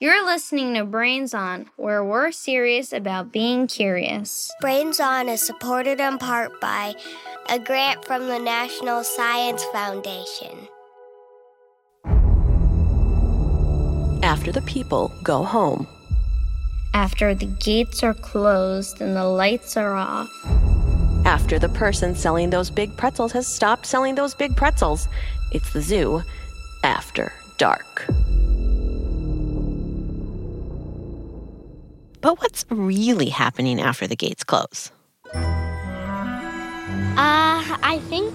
You're 0.00 0.24
listening 0.24 0.74
to 0.74 0.84
Brains 0.84 1.34
On, 1.34 1.66
where 1.74 2.04
we're 2.04 2.30
serious 2.30 2.92
about 2.92 3.32
being 3.32 3.66
curious. 3.66 4.48
Brains 4.60 5.00
On 5.00 5.28
is 5.28 5.44
supported 5.44 5.98
in 5.98 6.18
part 6.18 6.60
by 6.60 6.94
a 7.50 7.58
grant 7.58 8.04
from 8.04 8.28
the 8.28 8.38
National 8.38 9.02
Science 9.02 9.64
Foundation. 9.72 10.68
After 14.22 14.52
the 14.52 14.62
people 14.62 15.10
go 15.24 15.42
home. 15.42 15.88
After 16.94 17.34
the 17.34 17.46
gates 17.46 18.04
are 18.04 18.14
closed 18.14 19.00
and 19.00 19.16
the 19.16 19.24
lights 19.24 19.76
are 19.76 19.96
off. 19.96 20.30
After 21.24 21.58
the 21.58 21.70
person 21.70 22.14
selling 22.14 22.50
those 22.50 22.70
big 22.70 22.96
pretzels 22.96 23.32
has 23.32 23.52
stopped 23.52 23.84
selling 23.84 24.14
those 24.14 24.32
big 24.32 24.54
pretzels. 24.54 25.08
It's 25.50 25.72
the 25.72 25.82
zoo 25.82 26.22
after 26.84 27.32
dark. 27.56 28.06
But 32.20 32.40
what's 32.40 32.64
really 32.68 33.28
happening 33.28 33.80
after 33.80 34.06
the 34.06 34.16
gates 34.16 34.42
close? 34.42 34.90
Uh, 35.34 35.38
I 37.82 38.00
think 38.08 38.34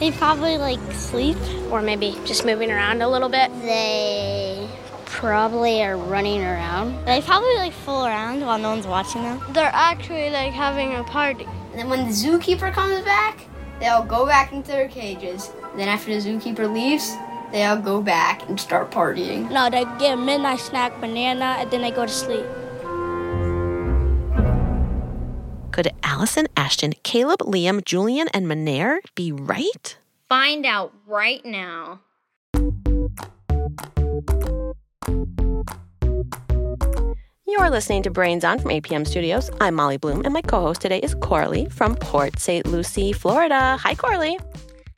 they 0.00 0.10
probably 0.10 0.58
like 0.58 0.80
sleep 0.92 1.36
or 1.70 1.82
maybe 1.82 2.16
just 2.24 2.44
moving 2.44 2.70
around 2.70 3.02
a 3.02 3.08
little 3.08 3.28
bit. 3.28 3.50
They 3.62 4.68
probably 5.06 5.82
are 5.82 5.96
running 5.96 6.42
around. 6.42 7.04
They 7.06 7.20
probably 7.20 7.54
like 7.56 7.72
fool 7.72 8.04
around 8.04 8.40
while 8.40 8.58
no 8.58 8.70
one's 8.70 8.86
watching 8.86 9.22
them. 9.22 9.40
They're 9.50 9.70
actually 9.72 10.30
like 10.30 10.52
having 10.52 10.94
a 10.96 11.04
party. 11.04 11.44
And 11.70 11.78
then 11.78 11.88
when 11.88 12.06
the 12.06 12.12
zookeeper 12.12 12.72
comes 12.72 13.04
back, 13.04 13.46
they 13.78 13.86
all 13.86 14.04
go 14.04 14.26
back 14.26 14.52
into 14.52 14.68
their 14.72 14.88
cages. 14.88 15.52
Then 15.76 15.88
after 15.88 16.10
the 16.10 16.20
zookeeper 16.20 16.72
leaves, 16.72 17.16
they 17.52 17.64
all 17.64 17.76
go 17.76 18.00
back 18.00 18.48
and 18.48 18.58
start 18.58 18.90
partying. 18.90 19.50
No, 19.50 19.70
they 19.70 19.84
get 19.98 20.14
a 20.14 20.16
midnight 20.16 20.60
snack, 20.60 21.00
banana, 21.00 21.56
and 21.58 21.70
then 21.70 21.82
they 21.82 21.90
go 21.90 22.06
to 22.06 22.12
sleep. 22.12 22.44
Could 25.80 25.94
Allison, 26.02 26.46
Ashton, 26.58 26.92
Caleb, 27.04 27.40
Liam, 27.40 27.82
Julian, 27.82 28.28
and 28.34 28.44
Manair 28.46 28.98
be 29.14 29.32
right? 29.32 29.96
Find 30.28 30.66
out 30.66 30.92
right 31.06 31.42
now. 31.42 32.00
You're 37.46 37.70
listening 37.70 38.02
to 38.02 38.10
Brains 38.10 38.44
On 38.44 38.58
from 38.58 38.72
APM 38.72 39.06
Studios. 39.06 39.50
I'm 39.58 39.74
Molly 39.74 39.96
Bloom, 39.96 40.20
and 40.26 40.34
my 40.34 40.42
co 40.42 40.60
host 40.60 40.82
today 40.82 40.98
is 40.98 41.14
Coralie 41.14 41.70
from 41.70 41.96
Port 41.96 42.38
St. 42.38 42.66
Lucie, 42.66 43.14
Florida. 43.14 43.78
Hi, 43.78 43.94
Coralie. 43.94 44.38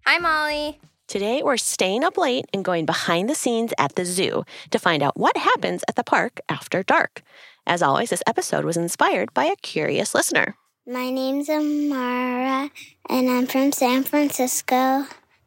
Hi, 0.05 0.19
Molly. 0.19 0.81
Today, 1.07 1.45
we're 1.45 1.59
staying 1.59 2.03
up 2.03 2.19
late 2.19 2.47
and 2.53 2.65
going 2.65 2.87
behind 2.87 3.31
the 3.31 3.37
scenes 3.37 3.73
at 3.79 3.95
the 3.95 4.05
zoo 4.05 4.43
to 4.73 4.81
find 4.81 5.05
out 5.05 5.17
what 5.17 5.37
happens 5.37 5.85
at 5.89 5.95
the 5.95 6.03
park 6.03 6.41
after 6.49 6.83
dark. 6.83 7.23
As 7.69 7.83
always, 7.83 8.11
this 8.11 8.25
episode 8.27 8.65
was 8.65 8.77
inspired 8.77 9.33
by 9.33 9.45
a 9.45 9.55
curious 9.63 10.13
listener. 10.13 10.57
My 10.87 11.11
name's 11.11 11.49
Amara, 11.49 12.69
and 13.09 13.31
I'm 13.31 13.47
from 13.47 13.71
San 13.71 14.03
Francisco. 14.03 15.07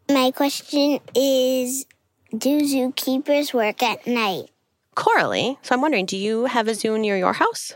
My 0.10 0.32
question 0.32 1.02
is 1.14 1.86
Do 2.32 2.62
zookeepers 2.62 3.54
work 3.54 3.84
at 3.84 4.08
night? 4.08 4.52
Coralie, 4.96 5.58
so 5.62 5.76
I'm 5.76 5.82
wondering, 5.82 6.06
do 6.06 6.16
you 6.16 6.46
have 6.46 6.70
a 6.70 6.74
zoo 6.74 6.98
near 6.98 7.18
your 7.18 7.34
house? 7.34 7.74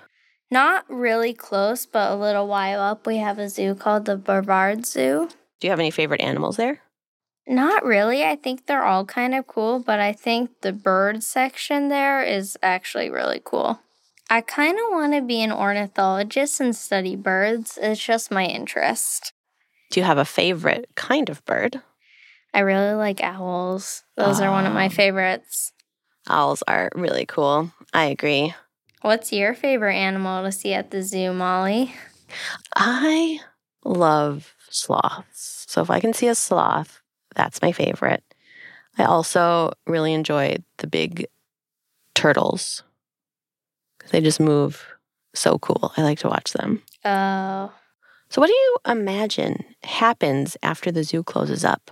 Not 0.49 0.85
really 0.89 1.33
close, 1.33 1.85
but 1.85 2.13
a 2.13 2.15
little 2.15 2.47
while 2.47 2.79
up, 2.79 3.05
we 3.05 3.17
have 3.17 3.37
a 3.39 3.49
zoo 3.49 3.75
called 3.75 4.05
the 4.05 4.15
Brevard 4.15 4.85
Zoo. 4.85 5.27
Do 5.59 5.67
you 5.67 5.71
have 5.71 5.81
any 5.81 5.91
favorite 5.91 6.21
animals 6.21 6.55
there? 6.55 6.79
Not 7.45 7.83
really. 7.83 8.23
I 8.23 8.37
think 8.37 8.67
they're 8.67 8.85
all 8.85 9.03
kind 9.03 9.35
of 9.35 9.47
cool, 9.47 9.79
but 9.79 9.99
I 9.99 10.13
think 10.13 10.61
the 10.61 10.71
bird 10.71 11.23
section 11.23 11.89
there 11.89 12.23
is 12.23 12.57
actually 12.63 13.09
really 13.09 13.41
cool. 13.43 13.81
I 14.29 14.41
kind 14.41 14.77
of 14.77 14.91
want 14.91 15.13
to 15.13 15.21
be 15.21 15.41
an 15.41 15.51
ornithologist 15.51 16.59
and 16.59 16.75
study 16.75 17.15
birds. 17.15 17.79
It's 17.81 18.03
just 18.03 18.29
my 18.31 18.45
interest. 18.45 19.33
Do 19.89 19.99
you 19.99 20.05
have 20.05 20.19
a 20.19 20.25
favorite 20.25 20.87
kind 20.95 21.29
of 21.29 21.43
bird? 21.45 21.81
I 22.53 22.59
really 22.59 22.93
like 22.93 23.23
owls. 23.23 24.03
Those 24.15 24.39
are 24.39 24.51
one 24.51 24.65
of 24.67 24.73
my 24.73 24.85
Oh. 24.85 24.89
favorites. 24.89 25.73
Owls 26.27 26.61
are 26.67 26.89
really 26.93 27.25
cool. 27.25 27.71
I 27.93 28.05
agree. 28.05 28.53
What's 29.01 29.31
your 29.31 29.53
favorite 29.55 29.95
animal 29.95 30.43
to 30.43 30.51
see 30.51 30.73
at 30.73 30.91
the 30.91 31.01
zoo, 31.01 31.33
Molly? 31.33 31.93
I 32.75 33.39
love 33.83 34.53
sloths. 34.69 35.65
So 35.69 35.81
if 35.81 35.89
I 35.89 35.99
can 35.99 36.13
see 36.13 36.27
a 36.27 36.35
sloth, 36.35 37.01
that's 37.35 37.61
my 37.61 37.71
favorite. 37.71 38.23
I 38.97 39.05
also 39.05 39.71
really 39.87 40.13
enjoy 40.13 40.57
the 40.77 40.87
big 40.87 41.25
turtles. 42.13 42.83
They 44.11 44.21
just 44.21 44.39
move 44.39 44.85
so 45.33 45.59
cool. 45.59 45.93
I 45.97 46.01
like 46.03 46.19
to 46.19 46.27
watch 46.29 46.53
them. 46.53 46.81
Oh, 47.05 47.71
So, 48.29 48.41
what 48.41 48.47
do 48.47 48.53
you 48.53 48.77
imagine 48.87 49.63
happens 49.83 50.57
after 50.63 50.91
the 50.91 51.03
zoo 51.03 51.23
closes 51.23 51.63
up? 51.63 51.91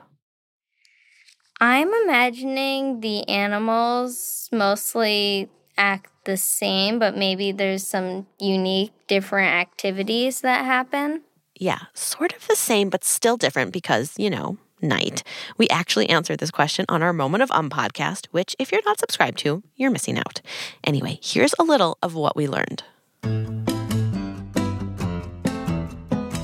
I'm 1.59 1.91
imagining 2.03 3.00
the 3.01 3.28
animals 3.28 4.47
mostly 4.51 5.50
act 5.78 6.11
the 6.25 6.38
same, 6.38 7.00
but 7.00 7.17
maybe 7.17 7.51
there's 7.51 7.85
some 7.85 8.28
unique, 8.39 8.91
different 9.07 9.53
activities 9.53 10.41
that 10.41 10.66
happen. 10.66 11.22
Yeah, 11.59 11.79
sort 11.95 12.34
of 12.35 12.47
the 12.47 12.55
same, 12.55 12.89
but 12.89 13.03
still 13.03 13.38
different 13.38 13.73
because, 13.73 14.13
you 14.17 14.29
know, 14.29 14.57
night. 14.82 15.24
We 15.58 15.68
actually 15.70 16.10
answered 16.10 16.40
this 16.40 16.52
question 16.52 16.86
on 16.90 17.04
our 17.04 17.14
Moment 17.14 17.44
of 17.44 17.52
Um 17.52 17.70
podcast, 17.70 18.28
which, 18.32 18.56
if 18.60 18.72
you're 18.72 18.82
not 18.86 19.00
subscribed 19.00 19.38
to, 19.40 19.64
you're 19.76 19.92
missing 19.92 20.18
out. 20.18 20.42
Anyway, 20.84 21.20
here's 21.22 21.54
a 21.60 21.64
little 21.64 21.98
of 22.02 22.16
what 22.16 22.36
we 22.36 22.48
learned. 22.48 22.84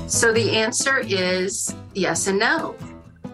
So 0.08 0.32
the 0.32 0.52
answer 0.52 0.98
is 0.98 1.74
yes 1.94 2.26
and 2.26 2.38
no. 2.38 2.76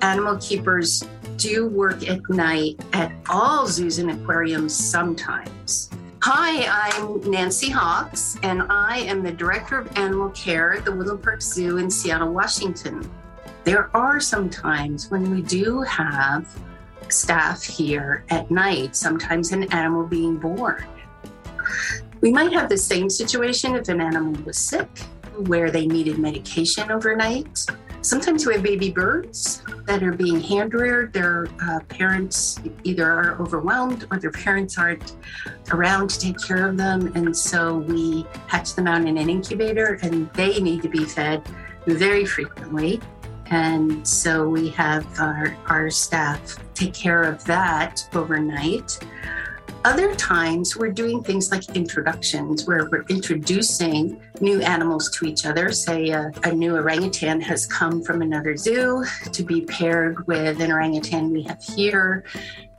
Animal 0.03 0.39
keepers 0.39 1.05
do 1.37 1.67
work 1.69 2.09
at 2.09 2.21
night 2.31 2.81
at 2.93 3.13
all 3.29 3.67
zoos 3.67 3.99
and 3.99 4.11
aquariums 4.11 4.75
sometimes. 4.75 5.91
Hi, 6.23 6.93
I'm 6.95 7.31
Nancy 7.31 7.71
Hawkes, 7.71 8.37
and 8.43 8.63
I 8.69 8.99
am 8.99 9.23
the 9.23 9.33
Director 9.33 9.79
of 9.79 9.97
Animal 9.97 10.29
Care 10.31 10.75
at 10.75 10.85
the 10.85 10.93
Woodland 10.93 11.23
Park 11.23 11.41
Zoo 11.41 11.79
in 11.79 11.91
Seattle, 11.91 12.33
Washington. 12.33 13.11
There 13.65 13.95
are 13.95 14.21
some 14.21 14.49
times 14.49 15.11
when 15.11 15.31
we 15.31 15.43
do 15.43 15.83
have 15.83 16.49
staff 17.09 17.63
here 17.63 18.25
at 18.31 18.51
night, 18.51 18.97
sometimes 18.97 19.53
an 19.53 19.73
animal 19.73 20.07
being 20.07 20.37
born. 20.37 20.85
We 22.21 22.33
might 22.33 22.53
have 22.53 22.69
the 22.69 22.79
same 22.79 23.11
situation 23.11 23.75
if 23.75 23.89
an 23.89 24.01
animal 24.01 24.43
was 24.45 24.57
sick 24.57 24.89
where 25.47 25.71
they 25.71 25.87
needed 25.87 26.19
medication 26.19 26.91
overnight. 26.91 27.67
Sometimes 28.03 28.47
we 28.47 28.55
have 28.55 28.63
baby 28.63 28.91
birds 28.91 29.63
that 29.85 30.03
are 30.03 30.13
being 30.13 30.41
hand 30.41 30.73
reared. 30.73 31.13
Their 31.13 31.49
uh, 31.63 31.81
parents 31.89 32.59
either 32.83 33.11
are 33.11 33.41
overwhelmed 33.41 34.07
or 34.11 34.19
their 34.19 34.31
parents 34.31 34.79
aren't 34.79 35.17
around 35.71 36.09
to 36.11 36.19
take 36.19 36.43
care 36.43 36.67
of 36.67 36.79
them. 36.79 37.13
And 37.15 37.37
so 37.37 37.79
we 37.79 38.27
hatch 38.47 38.75
them 38.75 38.87
out 38.87 39.03
in 39.03 39.19
an 39.19 39.29
incubator 39.29 39.99
and 40.03 40.33
they 40.33 40.61
need 40.61 40.81
to 40.83 40.89
be 40.89 41.05
fed 41.05 41.47
very 41.87 42.25
frequently. 42.25 43.01
And 43.51 44.07
so 44.07 44.49
we 44.49 44.69
have 44.71 45.07
our, 45.19 45.57
our 45.67 45.91
staff 45.91 46.57
take 46.75 46.95
care 46.95 47.23
of 47.23 47.45
that 47.45 48.09
overnight. 48.15 48.99
Other 49.83 50.15
times, 50.15 50.77
we're 50.77 50.93
doing 50.93 51.23
things 51.23 51.51
like 51.51 51.75
introductions 51.75 52.67
where 52.67 52.87
we're 52.91 53.07
introducing 53.09 54.21
new 54.41 54.61
animals 54.61 55.11
to 55.17 55.25
each 55.25 55.47
other. 55.47 55.73
Say 55.73 56.11
a, 56.11 56.31
a 56.45 56.53
new 56.53 56.77
orangutan 56.77 57.41
has 57.41 57.67
come 57.67 58.03
from 58.03 58.21
another 58.21 58.59
zoo 58.59 59.05
to 59.33 59.43
be 59.43 59.63
paired 59.63 60.27
with 60.27 60.61
an 60.61 60.71
orangutan 60.71 61.33
we 61.33 61.43
have 61.45 61.63
here. 61.63 62.25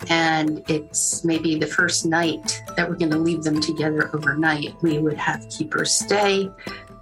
And 0.09 0.63
it's 0.69 1.25
maybe 1.25 1.57
the 1.57 1.65
first 1.65 2.05
night 2.05 2.61
that 2.75 2.87
we're 2.87 2.97
going 2.97 3.11
to 3.11 3.17
leave 3.17 3.41
them 3.41 3.59
together 3.59 4.11
overnight. 4.13 4.75
We 4.83 4.99
would 4.99 5.17
have 5.17 5.49
keepers 5.49 5.91
stay 5.91 6.51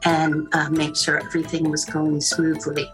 and 0.05 0.47
uh, 0.53 0.69
make 0.69 0.95
sure 0.95 1.17
everything 1.17 1.69
was 1.69 1.83
going 1.83 2.21
smoothly. 2.21 2.89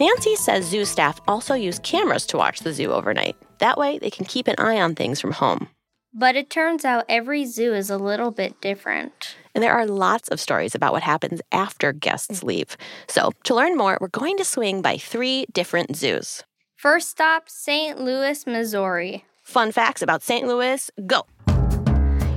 Nancy 0.00 0.34
says 0.34 0.64
zoo 0.64 0.86
staff 0.86 1.20
also 1.28 1.52
use 1.52 1.78
cameras 1.80 2.24
to 2.28 2.38
watch 2.38 2.60
the 2.60 2.72
zoo 2.72 2.90
overnight. 2.90 3.36
That 3.58 3.76
way, 3.76 3.98
they 3.98 4.08
can 4.08 4.24
keep 4.24 4.48
an 4.48 4.54
eye 4.56 4.80
on 4.80 4.94
things 4.94 5.20
from 5.20 5.32
home. 5.32 5.68
But 6.14 6.36
it 6.36 6.48
turns 6.48 6.86
out 6.86 7.04
every 7.06 7.44
zoo 7.44 7.74
is 7.74 7.90
a 7.90 7.98
little 7.98 8.30
bit 8.30 8.62
different. 8.62 9.36
And 9.54 9.62
there 9.62 9.74
are 9.74 9.86
lots 9.86 10.28
of 10.28 10.40
stories 10.40 10.74
about 10.74 10.94
what 10.94 11.02
happens 11.02 11.42
after 11.52 11.92
guests 11.92 12.42
leave. 12.42 12.78
So, 13.08 13.32
to 13.44 13.54
learn 13.54 13.76
more, 13.76 13.98
we're 14.00 14.08
going 14.08 14.38
to 14.38 14.44
swing 14.44 14.80
by 14.80 14.96
three 14.96 15.44
different 15.52 15.94
zoos. 15.94 16.44
First 16.76 17.10
stop, 17.10 17.50
St. 17.50 18.00
Louis, 18.00 18.46
Missouri. 18.46 19.26
Fun 19.42 19.70
facts 19.70 20.00
about 20.00 20.22
St. 20.22 20.48
Louis 20.48 20.90
go. 21.06 21.26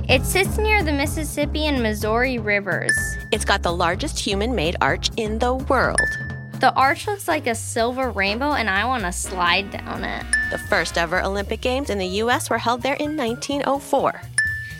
It 0.06 0.26
sits 0.26 0.58
near 0.58 0.84
the 0.84 0.92
Mississippi 0.92 1.64
and 1.64 1.82
Missouri 1.82 2.38
rivers. 2.38 2.92
It's 3.32 3.46
got 3.46 3.62
the 3.62 3.72
largest 3.72 4.18
human 4.18 4.54
made 4.54 4.76
arch 4.82 5.08
in 5.16 5.38
the 5.38 5.54
world. 5.54 6.33
The 6.64 6.72
arch 6.72 7.06
looks 7.06 7.28
like 7.28 7.46
a 7.46 7.54
silver 7.54 8.10
rainbow, 8.10 8.52
and 8.52 8.70
I 8.70 8.86
want 8.86 9.02
to 9.02 9.12
slide 9.12 9.70
down 9.70 10.02
it. 10.02 10.24
The 10.50 10.56
first 10.56 10.96
ever 10.96 11.22
Olympic 11.22 11.60
Games 11.60 11.90
in 11.90 11.98
the 11.98 12.06
U.S. 12.24 12.48
were 12.48 12.56
held 12.56 12.80
there 12.80 12.94
in 12.94 13.18
1904. 13.18 14.22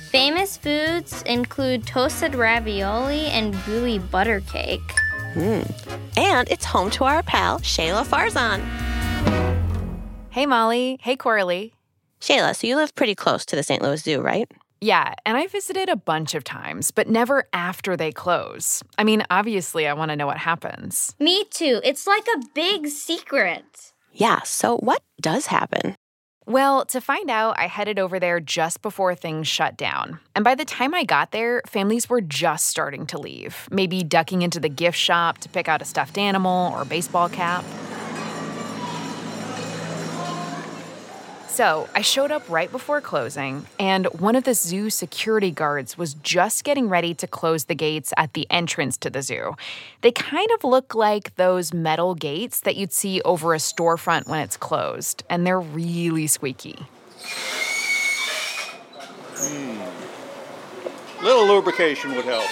Famous 0.08 0.56
foods 0.56 1.20
include 1.24 1.86
toasted 1.86 2.34
ravioli 2.34 3.26
and 3.26 3.54
gooey 3.66 3.98
butter 3.98 4.40
cake. 4.40 4.80
Mm. 5.34 5.70
And 6.16 6.48
it's 6.50 6.64
home 6.64 6.88
to 6.92 7.04
our 7.04 7.22
pal, 7.22 7.58
Shayla 7.58 8.06
Farzan. 8.06 8.62
Hey, 10.30 10.46
Molly. 10.46 10.96
Hey, 11.02 11.16
Coralie. 11.16 11.74
Shayla, 12.18 12.56
so 12.56 12.66
you 12.66 12.76
live 12.76 12.94
pretty 12.94 13.14
close 13.14 13.44
to 13.44 13.56
the 13.56 13.62
St. 13.62 13.82
Louis 13.82 14.02
Zoo, 14.02 14.22
right? 14.22 14.50
Yeah, 14.84 15.14
and 15.24 15.38
I 15.38 15.46
visited 15.46 15.88
a 15.88 15.96
bunch 15.96 16.34
of 16.34 16.44
times, 16.44 16.90
but 16.90 17.08
never 17.08 17.48
after 17.54 17.96
they 17.96 18.12
close. 18.12 18.82
I 18.98 19.04
mean, 19.04 19.24
obviously, 19.30 19.86
I 19.86 19.94
want 19.94 20.10
to 20.10 20.16
know 20.16 20.26
what 20.26 20.36
happens. 20.36 21.16
Me 21.18 21.44
too. 21.44 21.80
It's 21.82 22.06
like 22.06 22.26
a 22.26 22.42
big 22.54 22.88
secret. 22.88 23.94
Yeah, 24.12 24.42
so 24.42 24.76
what 24.76 25.00
does 25.18 25.46
happen? 25.46 25.96
Well, 26.46 26.84
to 26.84 27.00
find 27.00 27.30
out, 27.30 27.58
I 27.58 27.66
headed 27.66 27.98
over 27.98 28.20
there 28.20 28.40
just 28.40 28.82
before 28.82 29.14
things 29.14 29.48
shut 29.48 29.78
down. 29.78 30.20
And 30.34 30.44
by 30.44 30.54
the 30.54 30.66
time 30.66 30.94
I 30.94 31.04
got 31.04 31.30
there, 31.30 31.62
families 31.66 32.10
were 32.10 32.20
just 32.20 32.66
starting 32.66 33.06
to 33.06 33.18
leave, 33.18 33.66
maybe 33.70 34.02
ducking 34.02 34.42
into 34.42 34.60
the 34.60 34.68
gift 34.68 34.98
shop 34.98 35.38
to 35.38 35.48
pick 35.48 35.66
out 35.66 35.80
a 35.80 35.86
stuffed 35.86 36.18
animal 36.18 36.70
or 36.74 36.82
a 36.82 36.84
baseball 36.84 37.30
cap. 37.30 37.64
So 41.54 41.88
I 41.94 42.00
showed 42.00 42.32
up 42.32 42.42
right 42.50 42.68
before 42.68 43.00
closing, 43.00 43.66
and 43.78 44.06
one 44.06 44.34
of 44.34 44.42
the 44.42 44.54
zoo 44.54 44.90
security 44.90 45.52
guards 45.52 45.96
was 45.96 46.14
just 46.14 46.64
getting 46.64 46.88
ready 46.88 47.14
to 47.14 47.28
close 47.28 47.66
the 47.66 47.76
gates 47.76 48.12
at 48.16 48.32
the 48.32 48.44
entrance 48.50 48.96
to 48.96 49.08
the 49.08 49.22
zoo. 49.22 49.54
They 50.00 50.10
kind 50.10 50.48
of 50.50 50.64
look 50.64 50.96
like 50.96 51.36
those 51.36 51.72
metal 51.72 52.16
gates 52.16 52.58
that 52.62 52.74
you'd 52.74 52.92
see 52.92 53.22
over 53.22 53.54
a 53.54 53.58
storefront 53.58 54.26
when 54.26 54.40
it's 54.40 54.56
closed, 54.56 55.22
and 55.30 55.46
they're 55.46 55.60
really 55.60 56.26
squeaky. 56.26 56.86
Hmm. 59.36 61.24
Little 61.24 61.46
lubrication 61.46 62.16
would 62.16 62.24
help. 62.24 62.50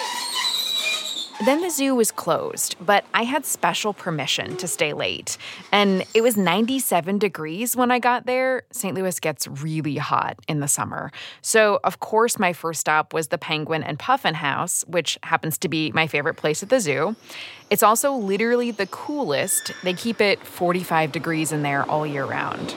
Then 1.40 1.60
the 1.60 1.70
zoo 1.70 1.94
was 1.94 2.12
closed, 2.12 2.76
but 2.80 3.04
I 3.14 3.24
had 3.24 3.44
special 3.44 3.92
permission 3.92 4.56
to 4.58 4.68
stay 4.68 4.92
late. 4.92 5.38
And 5.72 6.04
it 6.14 6.20
was 6.20 6.36
97 6.36 7.18
degrees 7.18 7.74
when 7.74 7.90
I 7.90 7.98
got 7.98 8.26
there. 8.26 8.62
St. 8.70 8.94
Louis 8.94 9.18
gets 9.18 9.48
really 9.48 9.96
hot 9.96 10.38
in 10.46 10.60
the 10.60 10.68
summer. 10.68 11.10
So, 11.40 11.80
of 11.82 12.00
course, 12.00 12.38
my 12.38 12.52
first 12.52 12.80
stop 12.80 13.12
was 13.12 13.28
the 13.28 13.38
Penguin 13.38 13.82
and 13.82 13.98
Puffin 13.98 14.34
House, 14.34 14.84
which 14.86 15.18
happens 15.22 15.58
to 15.58 15.68
be 15.68 15.90
my 15.92 16.06
favorite 16.06 16.34
place 16.34 16.62
at 16.62 16.68
the 16.68 16.80
zoo. 16.80 17.16
It's 17.70 17.82
also 17.82 18.12
literally 18.12 18.70
the 18.70 18.86
coolest. 18.86 19.72
They 19.82 19.94
keep 19.94 20.20
it 20.20 20.46
45 20.46 21.10
degrees 21.10 21.50
in 21.50 21.62
there 21.62 21.84
all 21.90 22.06
year 22.06 22.24
round. 22.24 22.76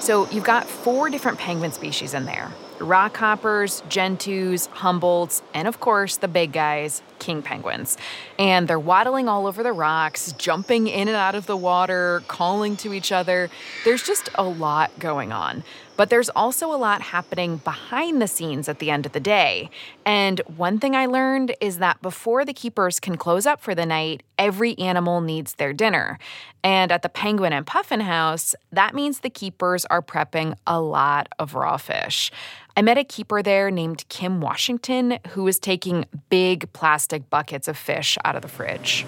So, 0.00 0.28
you've 0.30 0.44
got 0.44 0.66
four 0.66 1.10
different 1.10 1.38
penguin 1.38 1.72
species 1.72 2.14
in 2.14 2.24
there 2.24 2.50
rockhoppers, 2.80 3.82
gentoos, 3.88 4.68
Humboldts, 4.70 5.42
and 5.54 5.68
of 5.68 5.80
course 5.80 6.16
the 6.16 6.28
big 6.28 6.52
guys, 6.52 7.02
king 7.18 7.42
penguins. 7.42 7.96
And 8.38 8.66
they're 8.66 8.78
waddling 8.78 9.28
all 9.28 9.46
over 9.46 9.62
the 9.62 9.72
rocks, 9.72 10.32
jumping 10.32 10.88
in 10.88 11.06
and 11.06 11.16
out 11.16 11.34
of 11.34 11.46
the 11.46 11.56
water, 11.56 12.22
calling 12.26 12.76
to 12.78 12.92
each 12.92 13.12
other. 13.12 13.50
There's 13.84 14.02
just 14.02 14.28
a 14.34 14.42
lot 14.42 14.98
going 14.98 15.32
on. 15.32 15.62
But 15.96 16.08
there's 16.08 16.30
also 16.30 16.72
a 16.72 16.78
lot 16.78 17.02
happening 17.02 17.58
behind 17.58 18.22
the 18.22 18.26
scenes 18.26 18.70
at 18.70 18.78
the 18.78 18.90
end 18.90 19.04
of 19.04 19.12
the 19.12 19.20
day. 19.20 19.68
And 20.06 20.40
one 20.56 20.78
thing 20.78 20.96
I 20.96 21.04
learned 21.04 21.54
is 21.60 21.76
that 21.76 22.00
before 22.00 22.46
the 22.46 22.54
keepers 22.54 22.98
can 23.00 23.18
close 23.18 23.44
up 23.44 23.60
for 23.60 23.74
the 23.74 23.84
night, 23.84 24.22
every 24.38 24.78
animal 24.78 25.20
needs 25.20 25.56
their 25.56 25.74
dinner. 25.74 26.18
And 26.64 26.90
at 26.90 27.02
the 27.02 27.10
Penguin 27.10 27.52
and 27.52 27.66
Puffin 27.66 28.00
house, 28.00 28.54
that 28.72 28.94
means 28.94 29.20
the 29.20 29.28
keepers 29.28 29.84
are 29.86 30.00
prepping 30.00 30.56
a 30.66 30.80
lot 30.80 31.28
of 31.38 31.54
raw 31.54 31.76
fish. 31.76 32.32
I 32.80 32.82
met 32.82 32.96
a 32.96 33.04
keeper 33.04 33.42
there 33.42 33.70
named 33.70 34.06
Kim 34.08 34.40
Washington 34.40 35.18
who 35.32 35.44
was 35.44 35.58
taking 35.58 36.06
big 36.30 36.72
plastic 36.72 37.28
buckets 37.28 37.68
of 37.68 37.76
fish 37.76 38.16
out 38.24 38.36
of 38.36 38.40
the 38.40 38.48
fridge. 38.48 39.04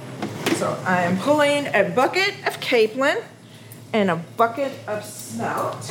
So 0.56 0.78
I 0.84 1.04
am 1.04 1.16
pulling 1.16 1.68
a 1.68 1.84
bucket 1.84 2.34
of 2.46 2.60
capelin 2.60 3.24
and 3.94 4.10
a 4.10 4.16
bucket 4.36 4.72
of 4.86 5.02
smelt. 5.06 5.84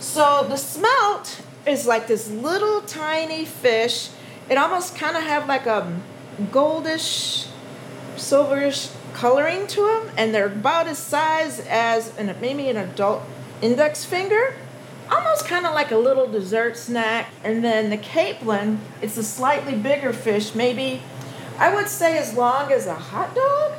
So 0.00 0.44
the 0.46 0.58
smelt 0.58 1.40
is 1.66 1.86
like 1.86 2.08
this 2.08 2.30
little 2.30 2.82
tiny 2.82 3.46
fish. 3.46 4.10
It 4.50 4.58
almost 4.58 4.94
kind 4.94 5.16
of 5.16 5.22
have 5.22 5.48
like 5.48 5.64
a 5.64 5.98
goldish, 6.50 7.48
silverish 8.16 8.94
coloring 9.14 9.66
to 9.68 9.80
them, 9.80 10.10
and 10.18 10.34
they're 10.34 10.44
about 10.44 10.88
as 10.88 10.98
size 10.98 11.58
as 11.70 12.14
an, 12.18 12.36
maybe 12.42 12.68
an 12.68 12.76
adult 12.76 13.22
index 13.62 14.04
finger 14.04 14.54
almost 15.10 15.46
kind 15.46 15.66
of 15.66 15.74
like 15.74 15.90
a 15.90 15.96
little 15.96 16.26
dessert 16.26 16.76
snack. 16.76 17.30
And 17.44 17.64
then 17.64 17.90
the 17.90 17.98
capelin, 17.98 18.78
it's 19.00 19.16
a 19.16 19.22
slightly 19.24 19.74
bigger 19.74 20.12
fish, 20.12 20.54
maybe 20.54 21.02
I 21.58 21.74
would 21.74 21.88
say 21.88 22.18
as 22.18 22.34
long 22.34 22.72
as 22.72 22.86
a 22.86 22.94
hot 22.94 23.34
dog. 23.34 23.74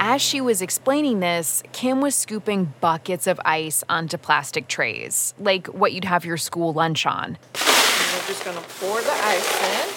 As 0.00 0.22
she 0.22 0.40
was 0.40 0.62
explaining 0.62 1.20
this, 1.20 1.62
Kim 1.72 2.00
was 2.00 2.14
scooping 2.14 2.74
buckets 2.80 3.26
of 3.26 3.40
ice 3.44 3.82
onto 3.88 4.16
plastic 4.16 4.68
trays, 4.68 5.34
like 5.38 5.66
what 5.68 5.92
you'd 5.92 6.04
have 6.04 6.24
your 6.24 6.36
school 6.36 6.72
lunch 6.72 7.06
on. 7.06 7.24
And 7.24 7.36
we're 7.54 8.26
just 8.26 8.44
gonna 8.44 8.60
pour 8.78 9.00
the 9.00 9.10
ice 9.10 9.86
in, 9.86 9.88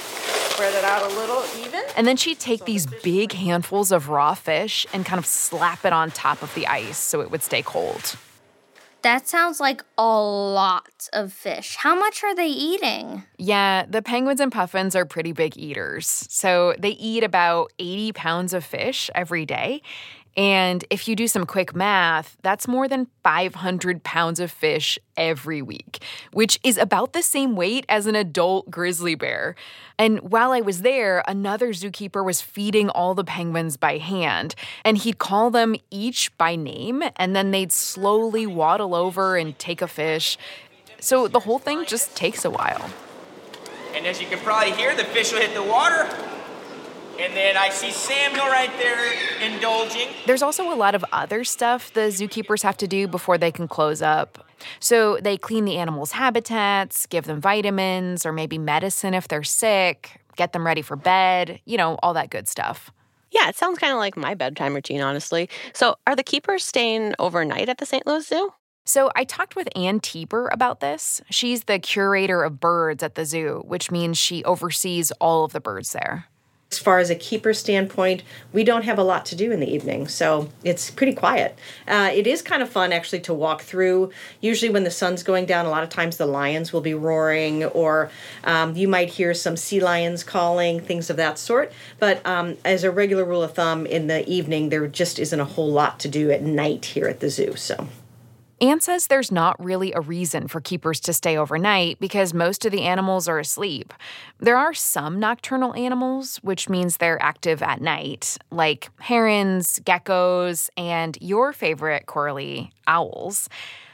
spread 0.51 0.73
it 0.73 0.83
out 0.83 1.11
a 1.11 1.15
little 1.15 1.43
even. 1.59 1.83
And 1.95 2.07
then 2.07 2.17
she'd 2.17 2.39
take 2.39 2.59
so 2.59 2.65
these 2.65 2.85
the 2.85 2.97
big 3.03 3.33
handfuls 3.33 3.91
of 3.91 4.09
raw 4.09 4.33
fish 4.33 4.87
and 4.93 5.05
kind 5.05 5.19
of 5.19 5.25
slap 5.25 5.85
it 5.85 5.93
on 5.93 6.11
top 6.11 6.41
of 6.41 6.53
the 6.55 6.65
ice 6.65 6.97
so 6.97 7.21
it 7.21 7.29
would 7.29 7.43
stay 7.43 7.61
cold. 7.61 8.15
That 9.03 9.27
sounds 9.27 9.59
like 9.59 9.83
a 9.97 10.21
lot 10.21 11.09
of 11.11 11.33
fish. 11.33 11.75
How 11.77 11.95
much 11.95 12.23
are 12.23 12.35
they 12.35 12.47
eating? 12.47 13.23
Yeah, 13.37 13.85
the 13.89 14.03
penguins 14.03 14.39
and 14.39 14.51
puffins 14.51 14.95
are 14.95 15.05
pretty 15.05 15.31
big 15.31 15.57
eaters. 15.57 16.27
So 16.29 16.75
they 16.77 16.91
eat 16.91 17.23
about 17.23 17.71
80 17.79 18.13
pounds 18.13 18.53
of 18.53 18.63
fish 18.63 19.09
every 19.15 19.45
day. 19.45 19.81
And 20.37 20.85
if 20.89 21.07
you 21.07 21.15
do 21.15 21.27
some 21.27 21.45
quick 21.45 21.75
math, 21.75 22.37
that's 22.41 22.67
more 22.67 22.87
than 22.87 23.07
500 23.23 24.03
pounds 24.03 24.39
of 24.39 24.49
fish 24.49 24.97
every 25.17 25.61
week, 25.61 26.01
which 26.31 26.57
is 26.63 26.77
about 26.77 27.11
the 27.11 27.21
same 27.21 27.55
weight 27.55 27.85
as 27.89 28.07
an 28.07 28.15
adult 28.15 28.71
grizzly 28.71 29.15
bear. 29.15 29.55
And 29.99 30.19
while 30.21 30.51
I 30.51 30.61
was 30.61 30.83
there, 30.83 31.23
another 31.27 31.69
zookeeper 31.69 32.23
was 32.23 32.41
feeding 32.41 32.89
all 32.89 33.13
the 33.13 33.25
penguins 33.25 33.75
by 33.75 33.97
hand, 33.97 34.55
and 34.85 34.97
he'd 34.97 35.17
call 35.17 35.51
them 35.51 35.75
each 35.89 36.35
by 36.37 36.55
name, 36.55 37.03
and 37.17 37.35
then 37.35 37.51
they'd 37.51 37.71
slowly 37.71 38.47
waddle 38.47 38.95
over 38.95 39.35
and 39.35 39.59
take 39.59 39.81
a 39.81 39.87
fish. 39.87 40.37
So 41.01 41.27
the 41.27 41.41
whole 41.41 41.59
thing 41.59 41.85
just 41.85 42.15
takes 42.15 42.45
a 42.45 42.49
while. 42.49 42.89
And 43.93 44.07
as 44.07 44.21
you 44.21 44.27
can 44.27 44.39
probably 44.39 44.71
hear, 44.71 44.95
the 44.95 45.03
fish 45.03 45.33
will 45.33 45.41
hit 45.41 45.53
the 45.53 45.63
water 45.63 46.09
and 47.21 47.35
then 47.35 47.55
I 47.55 47.69
see 47.69 47.91
Samuel 47.91 48.47
right 48.47 48.71
there 48.79 49.13
indulging. 49.41 50.07
There's 50.25 50.41
also 50.41 50.73
a 50.73 50.75
lot 50.75 50.95
of 50.95 51.05
other 51.11 51.43
stuff 51.43 51.93
the 51.93 52.01
zookeepers 52.01 52.63
have 52.63 52.77
to 52.77 52.87
do 52.87 53.07
before 53.07 53.37
they 53.37 53.51
can 53.51 53.67
close 53.67 54.01
up. 54.01 54.47
So 54.79 55.17
they 55.21 55.37
clean 55.37 55.65
the 55.65 55.77
animals' 55.77 56.13
habitats, 56.13 57.05
give 57.05 57.25
them 57.25 57.39
vitamins 57.39 58.25
or 58.25 58.33
maybe 58.33 58.57
medicine 58.57 59.13
if 59.13 59.27
they're 59.27 59.43
sick, 59.43 60.21
get 60.35 60.53
them 60.53 60.65
ready 60.65 60.81
for 60.81 60.95
bed, 60.95 61.61
you 61.65 61.77
know, 61.77 61.97
all 62.01 62.13
that 62.15 62.31
good 62.31 62.47
stuff. 62.47 62.91
Yeah, 63.31 63.49
it 63.49 63.55
sounds 63.55 63.79
kind 63.79 63.93
of 63.93 63.99
like 63.99 64.17
my 64.17 64.33
bedtime 64.33 64.73
routine, 64.73 65.01
honestly. 65.01 65.49
So, 65.73 65.95
are 66.05 66.15
the 66.15 66.23
keepers 66.23 66.65
staying 66.65 67.13
overnight 67.17 67.69
at 67.69 67.77
the 67.77 67.85
St. 67.85 68.05
Louis 68.05 68.27
Zoo? 68.27 68.53
So, 68.83 69.09
I 69.15 69.23
talked 69.23 69.55
with 69.55 69.69
Anne 69.73 70.01
Tieber 70.01 70.49
about 70.51 70.81
this. 70.81 71.21
She's 71.29 71.63
the 71.63 71.79
curator 71.79 72.43
of 72.43 72.59
birds 72.59 73.01
at 73.03 73.15
the 73.15 73.25
zoo, 73.25 73.63
which 73.65 73.89
means 73.89 74.17
she 74.17 74.43
oversees 74.43 75.11
all 75.21 75.45
of 75.45 75.53
the 75.53 75.61
birds 75.61 75.93
there. 75.93 76.25
As 76.71 76.79
far 76.79 76.99
as 76.99 77.09
a 77.09 77.15
keeper 77.15 77.53
standpoint, 77.53 78.23
we 78.53 78.63
don't 78.63 78.85
have 78.85 78.97
a 78.97 79.03
lot 79.03 79.25
to 79.25 79.35
do 79.35 79.51
in 79.51 79.59
the 79.59 79.69
evening, 79.69 80.07
so 80.07 80.47
it's 80.63 80.89
pretty 80.89 81.13
quiet. 81.13 81.59
Uh, 81.85 82.09
it 82.13 82.25
is 82.25 82.41
kind 82.41 82.63
of 82.63 82.69
fun 82.69 82.93
actually 82.93 83.19
to 83.21 83.33
walk 83.33 83.61
through. 83.61 84.09
Usually, 84.39 84.71
when 84.71 84.85
the 84.85 84.89
sun's 84.89 85.21
going 85.21 85.45
down, 85.45 85.65
a 85.65 85.69
lot 85.69 85.83
of 85.83 85.89
times 85.89 86.15
the 86.15 86.25
lions 86.25 86.71
will 86.71 86.79
be 86.79 86.93
roaring, 86.93 87.65
or 87.65 88.09
um, 88.45 88.77
you 88.77 88.87
might 88.87 89.09
hear 89.09 89.33
some 89.33 89.57
sea 89.57 89.81
lions 89.81 90.23
calling, 90.23 90.79
things 90.79 91.09
of 91.09 91.17
that 91.17 91.37
sort. 91.37 91.73
But 91.99 92.25
um, 92.25 92.55
as 92.63 92.85
a 92.85 92.91
regular 92.91 93.25
rule 93.25 93.43
of 93.43 93.53
thumb, 93.53 93.85
in 93.85 94.07
the 94.07 94.25
evening, 94.29 94.69
there 94.69 94.87
just 94.87 95.19
isn't 95.19 95.39
a 95.41 95.43
whole 95.43 95.73
lot 95.73 95.99
to 95.99 96.07
do 96.07 96.31
at 96.31 96.41
night 96.41 96.85
here 96.85 97.07
at 97.09 97.19
the 97.19 97.29
zoo. 97.29 97.57
So. 97.57 97.89
Anne 98.61 98.79
says 98.79 99.07
there's 99.07 99.31
not 99.31 99.61
really 99.63 99.91
a 99.91 100.01
reason 100.01 100.47
for 100.47 100.61
keepers 100.61 100.99
to 100.99 101.13
stay 101.13 101.35
overnight 101.35 101.99
because 101.99 102.31
most 102.31 102.63
of 102.63 102.71
the 102.71 102.83
animals 102.83 103.27
are 103.27 103.39
asleep. 103.39 103.91
There 104.39 104.55
are 104.55 104.75
some 104.75 105.19
nocturnal 105.19 105.73
animals, 105.73 106.37
which 106.43 106.69
means 106.69 106.97
they're 106.97 107.19
active 107.23 107.63
at 107.63 107.81
night, 107.81 108.37
like 108.51 108.91
herons, 108.99 109.79
geckos, 109.79 110.69
and 110.77 111.17
your 111.21 111.53
favorite, 111.53 112.05
Coralie, 112.05 112.71
owls. 112.85 113.49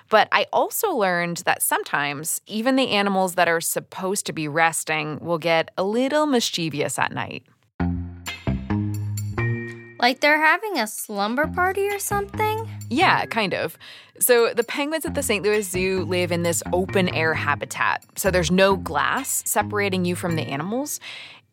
But 0.10 0.28
I 0.34 0.48
also 0.52 0.92
learned 0.94 1.38
that 1.46 1.62
sometimes 1.62 2.42
even 2.46 2.76
the 2.76 2.90
animals 2.90 3.36
that 3.36 3.48
are 3.48 3.62
supposed 3.62 4.26
to 4.26 4.34
be 4.34 4.50
resting 4.50 5.20
will 5.22 5.38
get 5.38 5.72
a 5.78 5.84
little 5.84 6.26
mischievous 6.26 7.00
at 7.00 7.14
night. 7.14 7.44
Like 10.00 10.20
they're 10.20 10.44
having 10.44 10.78
a 10.78 10.88
slumber 10.88 11.48
party 11.48 11.88
or 11.88 12.00
something? 12.00 12.70
Yeah, 12.90 13.26
kind 13.26 13.54
of. 13.54 13.78
So, 14.20 14.54
the 14.54 14.64
penguins 14.64 15.06
at 15.06 15.14
the 15.14 15.22
St. 15.22 15.44
Louis 15.44 15.62
Zoo 15.62 16.04
live 16.04 16.32
in 16.32 16.42
this 16.42 16.64
open 16.74 17.08
air 17.10 17.36
habitat. 17.36 18.04
So, 18.16 18.32
there's 18.32 18.50
no 18.50 18.76
glass 18.76 19.44
separating 19.46 20.06
you 20.06 20.16
from 20.16 20.36
the 20.36 20.44
animals. 20.44 21.00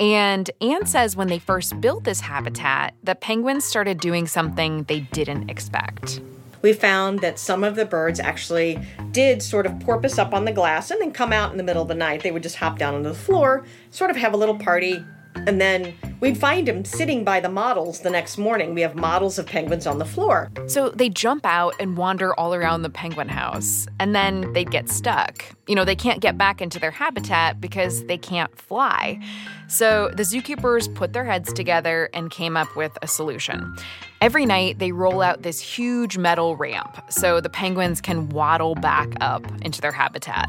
And 0.01 0.51
Anne 0.61 0.87
says 0.87 1.15
when 1.15 1.29
they 1.29 1.39
first 1.39 1.81
built 1.81 2.05
this 2.05 2.21
habitat, 2.21 2.95
the 3.03 3.15
penguins 3.15 3.65
started 3.65 4.01
doing 4.01 4.27
something 4.27 4.85
they 4.85 5.01
didn't 5.01 5.51
expect. 5.51 6.21
We 6.63 6.73
found 6.73 7.21
that 7.21 7.39
some 7.39 7.63
of 7.63 7.77
the 7.77 7.85
birds 7.85 8.19
actually 8.19 8.81
did 9.13 9.43
sort 9.43 9.67
of 9.67 9.79
porpoise 9.81 10.19
up 10.19 10.33
on 10.33 10.47
the 10.47 10.53
glass 10.53 10.91
and 10.91 11.01
then 11.01 11.13
come 11.13 11.33
out 11.33 11.53
in 11.53 11.59
the 11.59 11.63
middle 11.63 11.83
of 11.83 11.89
the 11.89 11.95
night. 11.95 12.23
They 12.23 12.31
would 12.31 12.43
just 12.43 12.57
hop 12.57 12.79
down 12.79 12.95
onto 12.95 13.11
the 13.11 13.15
floor, 13.15 13.67
sort 13.91 14.11
of 14.11 14.17
have 14.17 14.33
a 14.33 14.37
little 14.39 14.59
party, 14.59 15.05
and 15.35 15.61
then 15.61 15.95
we'd 16.21 16.39
find 16.39 16.69
them 16.69 16.85
sitting 16.85 17.25
by 17.25 17.41
the 17.41 17.49
models 17.49 18.01
the 18.01 18.11
next 18.11 18.39
morning. 18.39 18.75
We 18.75 18.81
have 18.81 18.95
models 18.95 19.39
of 19.39 19.47
penguins 19.47 19.87
on 19.87 19.99
the 19.99 20.05
floor. 20.05 20.51
So 20.67 20.91
they 20.91 21.09
jump 21.09 21.45
out 21.45 21.75
and 21.81 21.97
wander 21.97 22.35
all 22.35 22.55
around 22.55 22.83
the 22.83 22.91
penguin 22.91 23.29
house, 23.29 23.87
and 23.99 24.15
then 24.15 24.53
they'd 24.53 24.71
get 24.71 24.89
stuck. 24.89 25.45
You 25.67 25.75
know, 25.75 25.85
they 25.85 25.97
can't 25.97 26.21
get 26.21 26.37
back 26.37 26.61
into 26.61 26.79
their 26.79 26.91
habitat 26.91 27.61
because 27.61 28.05
they 28.05 28.19
can't 28.19 28.57
fly. 28.59 29.21
So 29.69 30.11
the 30.15 30.23
zookeepers 30.23 30.95
put 30.95 31.13
their 31.13 31.25
heads 31.25 31.53
together 31.53 32.11
and 32.13 32.31
came 32.31 32.57
up 32.57 32.75
with 32.77 32.97
a 33.03 33.07
solution. 33.07 33.77
Every 34.21 34.47
night, 34.47 34.79
they 34.79 34.93
roll 34.93 35.21
out 35.21 35.43
this 35.43 35.61
huge 35.61 36.17
metal 36.17 36.57
ramp 36.57 36.99
so 37.11 37.41
the 37.41 37.51
penguins 37.51 38.01
can 38.01 38.31
waddle 38.31 38.75
back 38.75 39.13
up 39.21 39.45
into 39.63 39.81
their 39.81 39.93
habitat. 39.93 40.49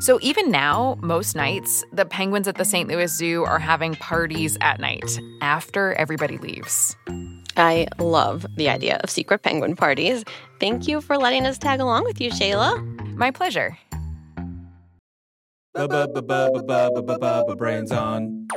So 0.00 0.18
even 0.20 0.50
now, 0.50 0.98
most 1.00 1.34
nights, 1.34 1.84
the 1.92 2.04
penguins 2.04 2.48
at 2.48 2.56
the 2.56 2.64
St. 2.64 2.88
Louis 2.88 3.10
Zoo 3.10 3.44
are 3.44 3.58
having 3.58 3.94
parties 3.94 4.58
at 4.60 4.80
night 4.80 5.13
after 5.40 5.92
everybody 5.94 6.38
leaves. 6.38 6.96
I 7.56 7.86
love 7.98 8.46
the 8.56 8.68
idea 8.68 9.00
of 9.02 9.10
secret 9.10 9.42
penguin 9.42 9.76
parties. 9.76 10.24
Thank 10.60 10.88
you 10.88 11.00
for 11.00 11.16
letting 11.16 11.46
us 11.46 11.58
tag 11.58 11.80
along 11.80 12.04
with 12.04 12.20
you, 12.20 12.30
Shayla. 12.30 13.16
My 13.16 13.30
pleasure. 13.30 13.78
Brains 17.56 17.92
on. 17.92 18.48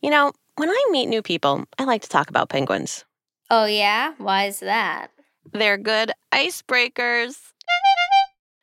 You 0.00 0.10
know, 0.10 0.32
when 0.56 0.68
I 0.68 0.84
meet 0.90 1.06
new 1.06 1.22
people, 1.22 1.64
I 1.78 1.84
like 1.84 2.02
to 2.02 2.08
talk 2.08 2.28
about 2.28 2.48
penguins. 2.48 3.04
Oh, 3.50 3.66
yeah? 3.66 4.14
Why 4.18 4.46
is 4.46 4.60
that? 4.60 5.10
They're 5.52 5.78
good 5.78 6.12
icebreakers. 6.32 7.51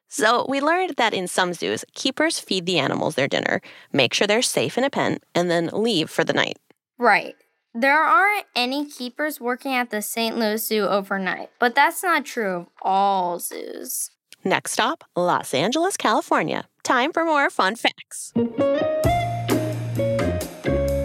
So, 0.10 0.46
we 0.50 0.60
learned 0.60 0.96
that 0.98 1.14
in 1.14 1.28
some 1.28 1.54
zoos, 1.54 1.86
keepers 1.94 2.40
feed 2.40 2.66
the 2.66 2.80
animals 2.80 3.14
their 3.14 3.28
dinner, 3.28 3.62
make 3.94 4.14
sure 4.14 4.26
they're 4.26 4.42
safe 4.42 4.76
in 4.78 4.84
a 4.84 4.90
pen, 4.90 5.20
and 5.36 5.52
then 5.52 5.70
leave 5.72 6.10
for 6.10 6.24
the 6.24 6.34
night. 6.34 6.58
Right. 6.98 7.36
There 7.76 8.02
aren't 8.02 8.48
any 8.56 8.86
keepers 8.90 9.40
working 9.40 9.76
at 9.76 9.92
the 9.92 10.02
St. 10.02 10.36
Louis 10.36 10.66
Zoo 10.66 10.88
overnight, 10.88 11.52
but 11.60 11.76
that's 11.76 12.02
not 12.02 12.26
true 12.26 12.56
of 12.56 12.68
all 12.82 13.38
zoos. 13.38 14.10
Next 14.44 14.72
stop, 14.72 15.04
Los 15.16 15.54
Angeles, 15.54 15.96
California. 15.96 16.66
Time 16.84 17.14
for 17.14 17.24
more 17.24 17.52
fun 17.52 17.76
facts. 17.76 18.34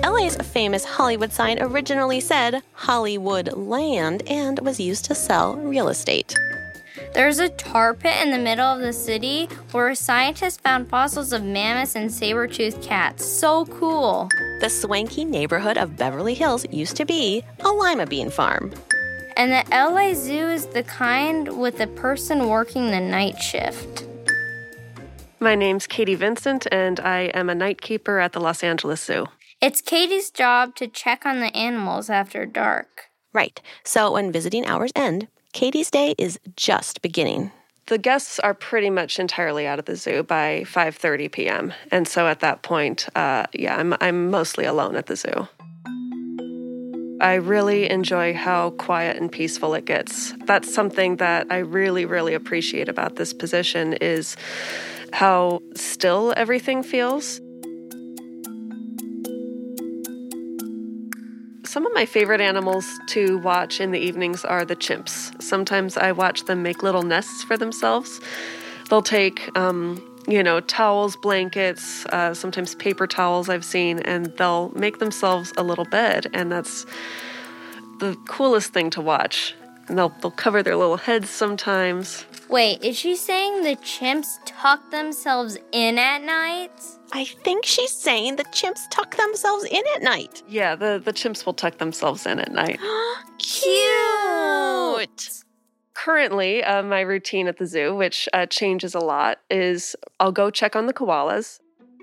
LA's 0.03 0.37
famous 0.37 0.85
Hollywood 0.87 1.33
sign 1.33 1.59
originally 1.61 2.21
said 2.21 2.63
Hollywood 2.73 3.53
Land 3.53 4.23
and 4.27 4.59
was 4.61 4.81
used 4.81 5.05
to 5.05 5.15
sell 5.15 5.57
real 5.57 5.89
estate. 5.89 6.35
There's 7.15 7.39
a 7.39 7.49
tar 7.49 7.95
pit 7.95 8.21
in 8.25 8.33
the 8.33 8.39
middle 8.39 8.67
of 8.67 8.81
the 8.81 8.93
city 8.93 9.49
where 9.71 9.95
scientists 9.95 10.57
found 10.57 10.89
fossils 10.89 11.33
of 11.33 11.45
mammoths 11.45 11.95
and 11.95 12.13
saber-toothed 12.13 12.83
cats. 12.83 13.25
So 13.25 13.67
cool. 13.67 14.29
The 14.61 14.69
swanky 14.69 15.25
neighborhood 15.25 15.79
of 15.79 15.97
Beverly 15.97 16.35
Hills 16.35 16.67
used 16.73 16.97
to 16.97 17.05
be 17.05 17.45
a 17.61 17.69
lima 17.69 18.07
bean 18.07 18.31
farm. 18.31 18.75
And 19.37 19.53
the 19.53 19.65
LA 19.71 20.15
Zoo 20.15 20.49
is 20.49 20.67
the 20.67 20.83
kind 20.83 21.57
with 21.57 21.79
a 21.79 21.87
person 21.87 22.49
working 22.49 22.91
the 22.91 23.01
night 23.01 23.39
shift. 23.39 24.09
My 25.39 25.55
name's 25.55 25.87
Katie 25.87 26.17
Vincent, 26.17 26.67
and 26.73 26.99
I 26.99 27.27
am 27.27 27.49
a 27.49 27.55
night 27.55 27.81
keeper 27.81 28.19
at 28.19 28.33
the 28.33 28.41
Los 28.41 28.65
Angeles 28.65 29.05
Zoo. 29.05 29.27
It's 29.61 29.81
Katie's 29.81 30.33
job 30.33 30.75
to 30.77 30.89
check 30.89 31.25
on 31.25 31.39
the 31.39 31.57
animals 31.57 32.11
after 32.11 32.45
dark. 32.45 33.11
Right. 33.33 33.61
So 33.85 34.13
when 34.13 34.33
visiting 34.33 34.67
hours 34.67 34.93
end, 34.97 35.29
Katie's 35.55 35.89
day 35.89 36.17
is 36.19 36.39
just 36.57 37.01
beginning. 37.01 37.53
The 37.87 37.97
guests 37.97 38.41
are 38.41 38.55
pretty 38.55 38.91
much 38.91 39.21
entirely 39.21 39.69
out 39.69 39.79
of 39.79 39.85
the 39.85 39.95
zoo 39.95 40.25
by 40.25 40.65
5:30 40.67 41.31
p.m. 41.31 41.73
And 41.93 42.09
so 42.09 42.27
at 42.27 42.41
that 42.41 42.63
point, 42.63 43.07
uh, 43.15 43.47
yeah, 43.53 43.77
I'm 43.77 43.95
I'm 44.01 44.31
mostly 44.33 44.65
alone 44.65 44.97
at 44.97 45.07
the 45.07 45.15
zoo. 45.15 45.47
I 47.21 47.35
really 47.35 47.89
enjoy 47.89 48.35
how 48.35 48.71
quiet 48.71 49.17
and 49.17 49.31
peaceful 49.31 49.75
it 49.75 49.85
gets. 49.85 50.33
That's 50.45 50.75
something 50.75 51.17
that 51.17 51.47
I 51.51 51.59
really 51.59 52.05
really 52.05 52.35
appreciate 52.35 52.89
about 52.89 53.15
this 53.15 53.33
position 53.33 53.93
is 54.01 54.37
how 55.13 55.61
still 55.77 56.35
everything 56.37 56.83
feels. 56.83 57.41
My 61.95 62.05
favorite 62.05 62.41
animals 62.41 62.99
to 63.07 63.39
watch 63.39 63.81
in 63.81 63.93
the 63.93 63.99
evenings 63.99 64.45
are 64.45 64.65
the 64.65 64.75
chimps. 64.75 65.41
Sometimes 65.41 65.97
I 65.97 66.13
watch 66.13 66.45
them 66.45 66.63
make 66.63 66.83
little 66.83 67.05
nests 67.05 67.45
for 67.45 67.57
themselves. 67.57 68.21
They'll 68.91 69.01
take, 69.03 69.57
um, 69.57 70.03
you 70.27 70.43
know, 70.43 70.61
towels, 70.61 71.17
blankets, 71.17 72.05
uh, 72.07 72.35
sometimes 72.35 72.75
paper 72.75 73.07
towels 73.07 73.49
I've 73.49 73.65
seen, 73.65 74.01
and 74.01 74.27
they'll 74.37 74.71
make 74.71 74.99
themselves 74.99 75.53
a 75.57 75.63
little 75.63 75.85
bed. 75.85 76.27
And 76.35 76.51
that's 76.51 76.85
the 78.01 78.17
coolest 78.29 78.73
thing 78.73 78.91
to 78.91 79.01
watch. 79.01 79.55
And 79.87 79.97
they'll, 79.97 80.13
they'll 80.21 80.31
cover 80.31 80.63
their 80.63 80.77
little 80.77 80.97
heads 80.97 81.31
sometimes. 81.31 82.25
Wait, 82.49 82.83
is 82.83 82.97
she 82.99 83.17
saying 83.17 83.63
the 83.63 83.77
chimps 83.77 84.39
tuck 84.45 84.91
themselves 84.91 85.59
in 85.73 85.99
at 85.99 86.23
night? 86.23 86.73
I 87.15 87.25
think 87.25 87.65
she's 87.65 87.93
saying 87.93 88.37
the 88.37 88.45
chimps 88.47 88.91
tuck 88.91 89.17
themselves 89.17 89.65
in 89.67 89.83
at 89.95 90.03
night. 90.03 90.43
Yeah, 90.49 90.75
the, 90.75 91.01
the 91.03 91.13
chimps 91.13 91.47
will 91.47 91.55
tuck 91.55 91.79
themselves 91.79 92.27
in 92.27 92.41
at 92.41 92.51
night. 92.51 92.81
Cute! 93.39 95.31
Currently, 95.95 96.65
uh, 96.65 96.83
my 96.83 97.03
routine 97.03 97.47
at 97.47 97.59
the 97.59 97.67
zoo, 97.67 97.95
which 97.95 98.29
uh, 98.33 98.47
changes 98.47 98.97
a 98.97 98.99
lot, 98.99 99.39
is 99.49 99.95
I'll 100.19 100.33
go 100.33 100.51
check 100.51 100.75
on 100.75 100.87
the 100.87 100.93
koalas. 100.93 101.61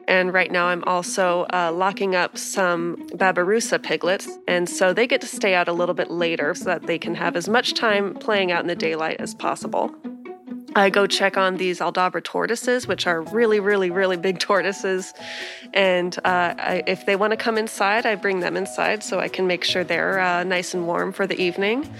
And 0.08 0.34
right 0.34 0.50
now, 0.50 0.68
I'm 0.68 0.84
also 0.86 1.46
uh, 1.54 1.74
locking 1.74 2.16
up 2.16 2.38
some 2.38 2.96
Babirusa 3.10 3.84
piglets. 3.84 4.30
And 4.48 4.70
so 4.70 4.94
they 4.94 5.08
get 5.08 5.20
to 5.22 5.28
stay 5.28 5.56
out 5.56 5.68
a 5.68 5.74
little 5.74 5.94
bit 5.94 6.10
later 6.10 6.56
so 6.56 6.64
that 6.66 6.88
they 6.88 6.98
can 6.98 7.16
have 7.16 7.36
as 7.36 7.50
much 7.50 7.74
time 7.74 8.14
playing 8.14 8.54
out 8.54 8.62
in 8.62 8.68
the 8.68 8.76
daylight 8.78 9.18
as 9.20 9.36
possible. 9.36 9.94
I 10.76 10.90
go 10.90 11.06
check 11.06 11.36
on 11.38 11.58
these 11.58 11.80
Aldabra 11.80 12.24
tortoises, 12.24 12.88
which 12.88 13.06
are 13.06 13.22
really, 13.22 13.60
really, 13.60 13.92
really 13.92 14.16
big 14.16 14.40
tortoises. 14.40 15.14
And 15.74 16.18
uh, 16.24 16.56
I, 16.58 16.84
if 16.88 17.06
they 17.06 17.18
want 17.18 17.32
to 17.32 17.38
come 17.38 17.58
inside, 17.58 18.06
I 18.06 18.16
bring 18.16 18.40
them 18.40 18.56
inside 18.56 19.04
so 19.04 19.20
I 19.20 19.28
can 19.28 19.48
make 19.48 19.66
sure 19.66 19.84
they're 19.84 20.20
uh, 20.20 20.44
nice 20.44 20.74
and 20.74 20.88
warm 20.88 21.12
for 21.12 21.28
the 21.28 21.40
evening. 21.42 21.94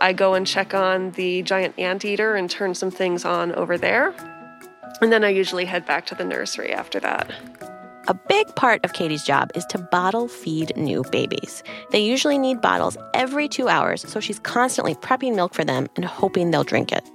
I 0.00 0.14
go 0.14 0.34
and 0.34 0.46
check 0.46 0.74
on 0.74 1.10
the 1.12 1.42
giant 1.42 1.78
anteater 1.78 2.34
and 2.34 2.50
turn 2.50 2.74
some 2.74 2.90
things 2.90 3.24
on 3.24 3.52
over 3.52 3.76
there. 3.76 4.14
And 5.02 5.12
then 5.12 5.22
I 5.22 5.28
usually 5.28 5.66
head 5.66 5.84
back 5.84 6.06
to 6.06 6.14
the 6.14 6.24
nursery 6.24 6.72
after 6.72 6.98
that. 7.00 7.30
A 8.08 8.14
big 8.14 8.52
part 8.56 8.84
of 8.84 8.94
Katie's 8.94 9.22
job 9.22 9.52
is 9.54 9.64
to 9.66 9.78
bottle 9.78 10.26
feed 10.26 10.76
new 10.76 11.04
babies. 11.12 11.62
They 11.90 12.00
usually 12.00 12.36
need 12.36 12.60
bottles 12.60 12.96
every 13.14 13.48
two 13.48 13.68
hours, 13.68 14.02
so 14.08 14.18
she's 14.18 14.40
constantly 14.40 14.94
prepping 14.96 15.36
milk 15.36 15.54
for 15.54 15.64
them 15.64 15.88
and 15.94 16.04
hoping 16.04 16.50
they'll 16.50 16.64
drink 16.64 16.90
it. 16.90 17.08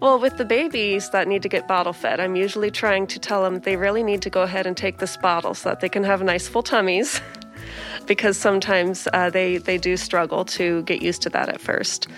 Well, 0.00 0.18
with 0.18 0.38
the 0.38 0.46
babies 0.46 1.10
that 1.10 1.28
need 1.28 1.42
to 1.42 1.48
get 1.50 1.68
bottle 1.68 1.92
fed, 1.92 2.20
I'm 2.20 2.34
usually 2.34 2.70
trying 2.70 3.06
to 3.08 3.18
tell 3.18 3.42
them 3.42 3.60
they 3.60 3.76
really 3.76 4.02
need 4.02 4.22
to 4.22 4.30
go 4.30 4.40
ahead 4.40 4.66
and 4.66 4.74
take 4.74 4.96
this 4.96 5.18
bottle 5.18 5.52
so 5.52 5.68
that 5.68 5.80
they 5.80 5.90
can 5.90 6.04
have 6.04 6.22
nice 6.22 6.48
full 6.48 6.62
tummies. 6.62 7.20
because 8.06 8.36
sometimes 8.36 9.06
uh, 9.12 9.30
they, 9.30 9.58
they 9.58 9.78
do 9.78 9.96
struggle 9.96 10.44
to 10.44 10.82
get 10.82 11.02
used 11.02 11.22
to 11.22 11.30
that 11.30 11.48
at 11.48 11.60
first. 11.60 12.08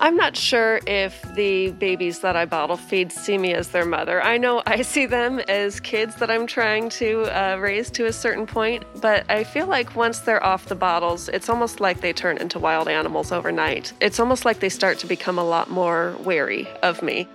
I'm 0.00 0.16
not 0.16 0.36
sure 0.36 0.80
if 0.86 1.22
the 1.34 1.70
babies 1.70 2.20
that 2.20 2.34
I 2.34 2.46
bottle 2.46 2.76
feed 2.76 3.12
see 3.12 3.38
me 3.38 3.54
as 3.54 3.68
their 3.68 3.84
mother. 3.84 4.20
I 4.20 4.38
know 4.38 4.62
I 4.66 4.82
see 4.94 5.06
them 5.06 5.38
as 5.40 5.78
kids 5.80 6.16
that 6.16 6.30
I'm 6.30 6.46
trying 6.46 6.88
to 6.90 7.22
uh, 7.24 7.56
raise 7.56 7.90
to 7.92 8.06
a 8.06 8.12
certain 8.12 8.46
point, 8.46 8.84
but 9.00 9.24
I 9.30 9.44
feel 9.44 9.66
like 9.66 9.94
once 9.94 10.20
they're 10.20 10.44
off 10.44 10.66
the 10.66 10.74
bottles, 10.74 11.28
it's 11.28 11.48
almost 11.48 11.80
like 11.80 12.00
they 12.00 12.12
turn 12.12 12.38
into 12.38 12.58
wild 12.58 12.88
animals 12.88 13.30
overnight. 13.30 13.92
It's 14.00 14.18
almost 14.18 14.44
like 14.44 14.58
they 14.60 14.68
start 14.68 14.98
to 14.98 15.06
become 15.06 15.38
a 15.38 15.44
lot 15.44 15.70
more 15.70 16.16
wary 16.20 16.66
of 16.82 17.02
me. 17.02 17.28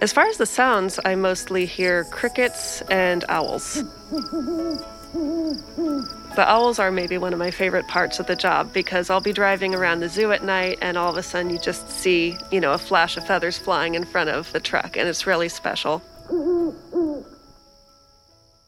As 0.00 0.12
far 0.12 0.26
as 0.26 0.36
the 0.36 0.46
sounds, 0.46 0.98
I 1.04 1.14
mostly 1.14 1.64
hear 1.64 2.04
crickets 2.04 2.82
and 2.82 3.24
owls. 3.28 3.82
The 5.12 6.44
owls 6.48 6.78
are 6.78 6.90
maybe 6.90 7.18
one 7.18 7.34
of 7.34 7.38
my 7.38 7.50
favorite 7.50 7.86
parts 7.86 8.18
of 8.18 8.26
the 8.26 8.36
job 8.36 8.72
because 8.72 9.10
I'll 9.10 9.20
be 9.20 9.32
driving 9.32 9.74
around 9.74 10.00
the 10.00 10.08
zoo 10.08 10.32
at 10.32 10.42
night 10.42 10.78
and 10.80 10.96
all 10.96 11.10
of 11.10 11.16
a 11.18 11.22
sudden 11.22 11.50
you 11.50 11.58
just 11.58 11.90
see, 11.90 12.36
you 12.50 12.60
know, 12.60 12.72
a 12.72 12.78
flash 12.78 13.18
of 13.18 13.26
feathers 13.26 13.58
flying 13.58 13.94
in 13.94 14.04
front 14.04 14.30
of 14.30 14.50
the 14.52 14.60
truck 14.60 14.96
and 14.96 15.06
it's 15.08 15.26
really 15.26 15.50
special. 15.50 16.02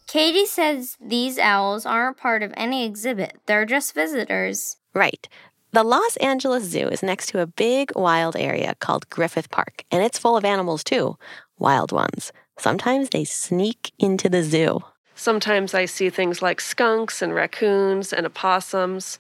Katie 0.07 0.47
says 0.47 0.97
these 1.01 1.39
owls 1.39 1.87
aren't 1.87 2.19
part 2.19 2.43
of 2.43 2.53
any 2.57 2.85
exhibit, 2.85 3.39
they're 3.47 3.65
just 3.65 3.95
visitors. 3.95 4.77
Right. 4.95 5.27
The 5.73 5.83
Los 5.83 6.17
Angeles 6.19 6.63
Zoo 6.65 6.87
is 6.87 7.03
next 7.03 7.31
to 7.31 7.41
a 7.41 7.49
big 7.49 7.91
wild 7.97 8.37
area 8.37 8.77
called 8.79 9.11
Griffith 9.11 9.51
Park, 9.51 9.85
and 9.91 10.05
it's 10.05 10.19
full 10.19 10.37
of 10.37 10.45
animals 10.45 10.85
too, 10.85 11.17
wild 11.59 11.91
ones. 11.91 12.31
Sometimes 12.59 13.09
they 13.09 13.25
sneak 13.25 13.91
into 13.99 14.29
the 14.29 14.45
zoo. 14.45 14.85
Sometimes 15.25 15.73
I 15.73 15.87
see 15.87 16.11
things 16.11 16.43
like 16.43 16.61
skunks 16.61 17.23
and 17.23 17.35
raccoons 17.35 18.13
and 18.13 18.27
opossums. 18.27 19.19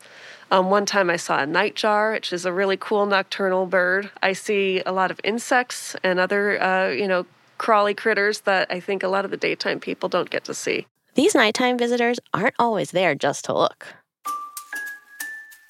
Um, 0.50 0.68
one 0.68 0.84
time 0.84 1.08
I 1.08 1.16
saw 1.16 1.42
a 1.42 1.46
nightjar, 1.46 2.12
which 2.12 2.30
is 2.30 2.44
a 2.44 2.52
really 2.52 2.76
cool 2.76 3.06
nocturnal 3.06 3.64
bird. 3.64 4.10
I 4.22 4.34
see 4.34 4.82
a 4.84 4.92
lot 4.92 5.10
of 5.10 5.18
insects 5.24 5.96
and 6.04 6.18
other, 6.20 6.62
uh, 6.62 6.90
you 6.90 7.08
know, 7.08 7.24
crawly 7.56 7.94
critters 7.94 8.40
that 8.40 8.70
I 8.70 8.80
think 8.80 9.02
a 9.02 9.08
lot 9.08 9.24
of 9.24 9.30
the 9.30 9.38
daytime 9.38 9.80
people 9.80 10.10
don't 10.10 10.28
get 10.28 10.44
to 10.44 10.52
see. 10.52 10.86
These 11.14 11.34
nighttime 11.34 11.78
visitors 11.78 12.20
aren't 12.34 12.56
always 12.58 12.90
there 12.90 13.14
just 13.14 13.46
to 13.46 13.54
look. 13.54 13.86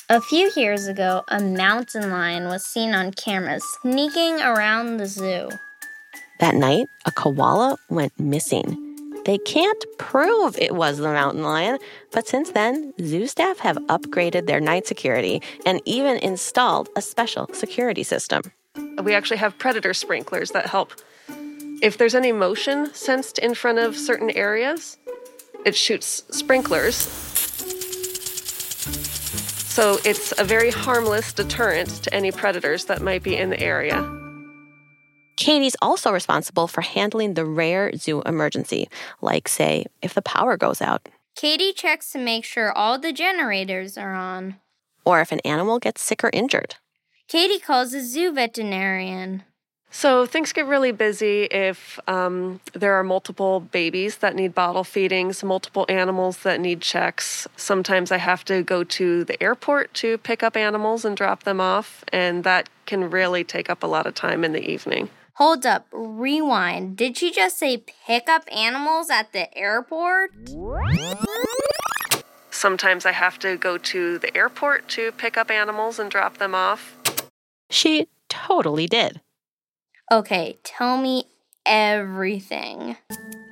A 0.09 0.21
few 0.21 0.51
years 0.57 0.89
ago, 0.89 1.23
a 1.29 1.41
mountain 1.41 2.11
lion 2.11 2.47
was 2.47 2.65
seen 2.65 2.93
on 2.93 3.13
camera 3.13 3.61
sneaking 3.83 4.41
around 4.41 4.97
the 4.97 5.07
zoo. 5.07 5.49
That 6.41 6.57
night, 6.57 6.89
a 7.07 7.13
koala 7.13 7.77
went 7.89 8.19
missing. 8.19 8.84
They 9.25 9.39
can't 9.39 9.85
prove 9.99 10.59
it 10.59 10.75
was 10.75 10.99
the 10.99 11.13
mountain 11.13 11.43
lion, 11.43 11.79
but 12.13 12.29
since 12.29 12.51
then, 12.51 12.93
zoo 13.01 13.27
staff 13.27 13.59
have 13.61 13.79
upgraded 13.87 14.47
their 14.47 14.61
night 14.61 14.87
security 14.87 15.41
and 15.65 15.81
even 15.87 16.19
installed 16.19 16.91
a 16.95 17.01
special 17.01 17.49
security 17.55 18.03
system. 18.03 18.43
We 19.03 19.15
actually 19.15 19.39
have 19.39 19.57
predator 19.59 19.95
sprinklers 19.95 20.51
that 20.51 20.67
help. 20.67 20.93
If 21.81 21.97
there's 21.97 22.15
any 22.15 22.33
motion 22.33 22.93
sensed 22.95 23.39
in 23.39 23.55
front 23.55 23.79
of 23.79 23.97
certain 23.97 24.31
areas, 24.31 24.99
it 25.65 25.75
shoots 25.75 26.25
sprinklers. 26.31 26.95
So 29.75 29.99
it's 30.05 30.33
a 30.39 30.45
very 30.45 30.71
harmless 30.71 31.33
deterrent 31.33 31.89
to 32.05 32.15
any 32.15 32.31
predators 32.31 32.85
that 32.85 33.01
might 33.01 33.23
be 33.23 33.37
in 33.37 33.51
the 33.51 33.61
area. 33.61 34.24
Katie's 35.37 35.77
also 35.83 36.13
responsible 36.13 36.67
for 36.69 36.81
handling 36.81 37.35
the 37.35 37.45
rare 37.45 37.93
zoo 37.97 38.23
emergency, 38.23 38.89
like, 39.21 39.49
say, 39.49 39.87
if 40.03 40.15
the 40.15 40.23
power 40.23 40.57
goes 40.57 40.81
out, 40.81 41.09
Katie 41.35 41.73
checks 41.73 42.13
to 42.13 42.19
make 42.19 42.45
sure 42.45 42.71
all 42.73 42.99
the 42.99 43.13
generators 43.13 43.99
are 43.99 44.15
on. 44.15 44.57
or 45.05 45.21
if 45.21 45.33
an 45.33 45.41
animal 45.45 45.79
gets 45.79 46.01
sick 46.01 46.23
or 46.25 46.31
injured. 46.33 46.77
Katie 47.29 47.59
calls 47.59 47.93
a 47.93 48.01
zoo 48.01 48.33
veterinarian. 48.33 49.43
So 49.91 50.27
things 50.27 50.53
get 50.53 50.67
really 50.67 50.91
busy 50.93 51.45
if 51.45 52.01
um, 52.09 52.61
there 52.73 52.95
are 52.95 53.05
multiple 53.05 53.61
babies 53.61 54.19
that 54.19 54.35
need 54.35 54.55
bottle 54.55 54.83
feedings, 54.83 55.45
multiple 55.45 55.87
animals 55.89 56.39
that 56.39 56.61
need 56.61 56.81
checks. 56.81 57.47
Sometimes 57.57 58.11
I 58.11 58.17
have 58.17 58.45
to 58.47 58.63
go 58.63 58.83
to 58.83 59.25
the 59.25 59.41
airport 59.43 59.95
to 59.95 60.19
pick 60.19 60.43
up 60.43 60.57
animals 60.57 61.05
and 61.05 61.17
drop 61.17 61.45
them 61.45 61.61
off, 61.61 62.05
and 62.13 62.43
that 62.43 62.69
can 62.87 63.09
really 63.11 63.45
take 63.45 63.71
up 63.71 63.83
a 63.83 63.87
lot 63.87 64.07
of 64.07 64.15
time 64.15 64.43
in 64.45 64.53
the 64.53 64.69
evening. 64.69 65.11
Hold 65.37 65.67
up, 65.67 65.89
rewind. 65.91 66.97
Did 66.97 67.17
she 67.17 67.33
just 67.33 67.59
say 67.59 67.79
pick 67.79 68.29
up 68.29 68.45
animals 68.55 69.11
at 69.11 69.33
the 69.33 69.53
airport? 69.59 70.31
Sometimes 72.51 73.05
I 73.05 73.11
have 73.11 73.41
to 73.41 73.57
go 73.57 73.77
to 73.77 74.19
the 74.19 74.37
airport 74.37 74.89
to 74.91 75.11
pick 75.11 75.37
up 75.37 75.51
animals 75.51 75.99
and 75.99 76.09
drop 76.09 76.39
them 76.39 76.55
off. 76.55 76.97
She 77.69 78.07
totally 78.29 78.87
did. 78.87 79.21
Okay, 80.13 80.59
tell 80.63 80.99
me 80.99 81.25
everything. 81.67 82.97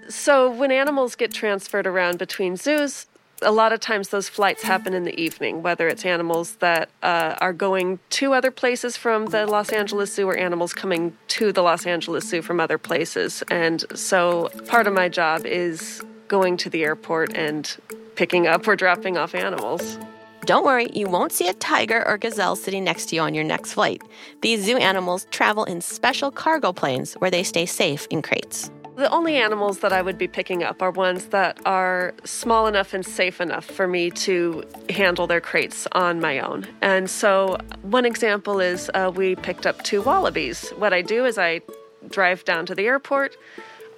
So, 0.09 0.49
when 0.51 0.71
animals 0.71 1.17
get 1.17 1.33
transferred 1.33 1.89
around 1.89 2.19
between 2.19 2.57
zoos, 2.57 3.07
a 3.43 3.53
lot 3.53 3.73
of 3.73 3.81
times 3.81 4.09
those 4.09 4.29
flights 4.29 4.63
happen 4.63 4.95
in 4.95 5.05
the 5.05 5.19
evening, 5.21 5.63
whether 5.63 5.89
it's 5.89 6.05
animals 6.05 6.57
that 6.57 6.89
uh, 7.03 7.37
are 7.41 7.53
going 7.53 7.99
to 8.11 8.33
other 8.33 8.51
places 8.51 8.97
from 8.97 9.27
the 9.27 9.47
Los 9.47 9.71
Angeles 9.71 10.15
Zoo 10.15 10.29
or 10.29 10.37
animals 10.37 10.73
coming 10.73 11.17
to 11.29 11.53
the 11.53 11.63
Los 11.63 11.87
Angeles 11.87 12.29
Zoo 12.29 12.43
from 12.43 12.61
other 12.61 12.79
places. 12.79 13.43
And 13.51 13.85
so, 13.97 14.51
part 14.67 14.87
of 14.87 14.95
my 14.95 15.09
job 15.09 15.45
is 15.45 16.03
going 16.29 16.57
to 16.59 16.71
the 16.71 16.85
airport 16.85 17.37
and 17.37 17.77
picking 18.17 18.47
up 18.47 18.67
or 18.67 18.77
dropping 18.77 19.17
off 19.17 19.35
animals. 19.35 19.99
Don't 20.45 20.65
worry, 20.65 20.89
you 20.93 21.09
won't 21.09 21.31
see 21.31 21.47
a 21.47 21.55
tiger 21.55 22.07
or 22.07 22.19
gazelle 22.19 22.57
sitting 22.57 22.83
next 22.83 23.07
to 23.07 23.17
you 23.17 23.23
on 23.23 23.33
your 23.33 23.45
next 23.45 23.75
flight. 23.75 24.03
These 24.41 24.65
zoo 24.65 24.77
animals 24.77 25.27
travel 25.31 25.65
in 25.65 25.81
special 25.81 26.33
cargo 26.33 26.73
planes 26.73 27.15
where 27.15 27.31
they 27.31 27.45
stay 27.45 27.65
safe 27.65 28.09
in 28.11 28.23
crates. 28.23 28.69
The 28.95 29.11
only 29.11 29.37
animals 29.37 29.79
that 29.79 29.93
I 29.93 30.03
would 30.03 30.19
be 30.19 30.29
picking 30.29 30.63
up 30.63 30.83
are 30.83 30.91
ones 30.91 31.27
that 31.27 31.59
are 31.65 32.13
small 32.25 32.67
enough 32.67 32.93
and 32.93 33.05
safe 33.05 33.41
enough 33.41 33.65
for 33.65 33.89
me 33.89 34.11
to 34.11 34.65
handle 34.91 35.27
their 35.27 35.41
crates 35.41 35.89
on 35.93 36.21
my 36.21 36.41
own. 36.41 36.67
And 36.83 37.09
so, 37.09 37.57
one 37.81 38.05
example 38.05 38.61
is 38.61 38.91
uh, 38.93 39.11
we 39.15 39.35
picked 39.35 39.67
up 39.67 39.83
two 39.83 40.03
wallabies. 40.03 40.69
What 40.77 40.93
I 40.93 41.01
do 41.01 41.25
is 41.25 41.39
I 41.39 41.63
drive 42.11 42.45
down 42.45 42.67
to 42.67 42.75
the 42.75 42.87
airport. 42.87 43.37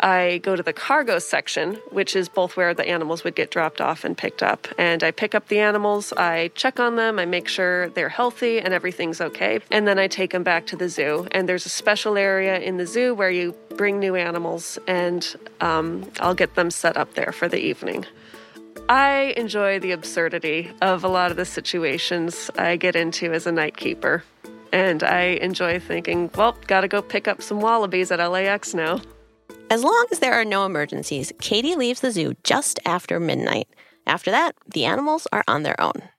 I 0.04 0.36
go 0.42 0.54
to 0.54 0.62
the 0.62 0.74
cargo 0.74 1.18
section, 1.18 1.76
which 1.90 2.14
is 2.14 2.28
both 2.28 2.58
where 2.58 2.74
the 2.74 2.86
animals 2.86 3.24
would 3.24 3.34
get 3.34 3.50
dropped 3.50 3.80
off 3.80 4.04
and 4.04 4.16
picked 4.16 4.42
up. 4.42 4.68
And 4.76 5.02
I 5.02 5.10
pick 5.10 5.34
up 5.34 5.48
the 5.48 5.60
animals, 5.60 6.12
I 6.12 6.48
check 6.48 6.78
on 6.78 6.96
them, 6.96 7.18
I 7.18 7.24
make 7.24 7.48
sure 7.48 7.88
they're 7.88 8.10
healthy 8.10 8.60
and 8.60 8.74
everything's 8.74 9.22
okay. 9.22 9.60
And 9.70 9.88
then 9.88 9.98
I 9.98 10.06
take 10.06 10.32
them 10.32 10.42
back 10.42 10.66
to 10.66 10.76
the 10.76 10.90
zoo. 10.90 11.26
And 11.32 11.48
there's 11.48 11.64
a 11.64 11.70
special 11.70 12.18
area 12.18 12.58
in 12.58 12.76
the 12.76 12.86
zoo 12.86 13.14
where 13.14 13.30
you 13.30 13.54
bring 13.76 13.98
new 13.98 14.14
animals, 14.14 14.78
and 14.86 15.34
um, 15.62 16.10
I'll 16.20 16.34
get 16.34 16.54
them 16.54 16.70
set 16.70 16.98
up 16.98 17.14
there 17.14 17.32
for 17.32 17.48
the 17.48 17.58
evening. 17.58 18.04
I 18.90 19.32
enjoy 19.38 19.78
the 19.78 19.92
absurdity 19.92 20.70
of 20.82 21.02
a 21.02 21.08
lot 21.08 21.30
of 21.30 21.38
the 21.38 21.46
situations 21.46 22.50
I 22.58 22.76
get 22.76 22.94
into 22.94 23.32
as 23.32 23.46
a 23.46 23.52
night 23.52 23.78
keeper. 23.78 24.22
And 24.70 25.02
I 25.02 25.38
enjoy 25.40 25.80
thinking, 25.80 26.30
well, 26.34 26.58
gotta 26.66 26.88
go 26.88 27.00
pick 27.00 27.26
up 27.26 27.40
some 27.40 27.62
wallabies 27.62 28.10
at 28.10 28.18
LAX 28.18 28.74
now. 28.74 29.00
As 29.70 29.82
long 29.82 30.06
as 30.12 30.18
there 30.18 30.34
are 30.34 30.44
no 30.44 30.66
emergencies, 30.66 31.32
Katie 31.40 31.74
leaves 31.74 32.00
the 32.00 32.10
zoo 32.10 32.34
just 32.44 32.78
after 32.84 33.18
midnight. 33.18 33.68
After 34.06 34.30
that, 34.30 34.54
the 34.66 34.84
animals 34.84 35.26
are 35.32 35.42
on 35.48 35.62
their 35.62 35.80
own. 35.80 36.10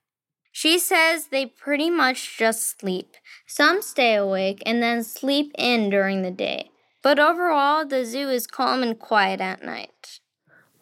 She 0.51 0.79
says 0.79 1.27
they 1.27 1.45
pretty 1.45 1.89
much 1.89 2.38
just 2.38 2.79
sleep. 2.79 3.15
Some 3.45 3.81
stay 3.81 4.15
awake 4.15 4.63
and 4.65 4.81
then 4.81 5.03
sleep 5.03 5.51
in 5.58 5.89
during 5.89 6.21
the 6.21 6.31
day. 6.31 6.71
But 7.03 7.19
overall, 7.19 7.86
the 7.86 8.03
zoo 8.03 8.29
is 8.29 8.47
calm 8.47 8.81
and 8.81 8.97
quiet 8.97 9.41
at 9.41 9.63
night. 9.63 10.19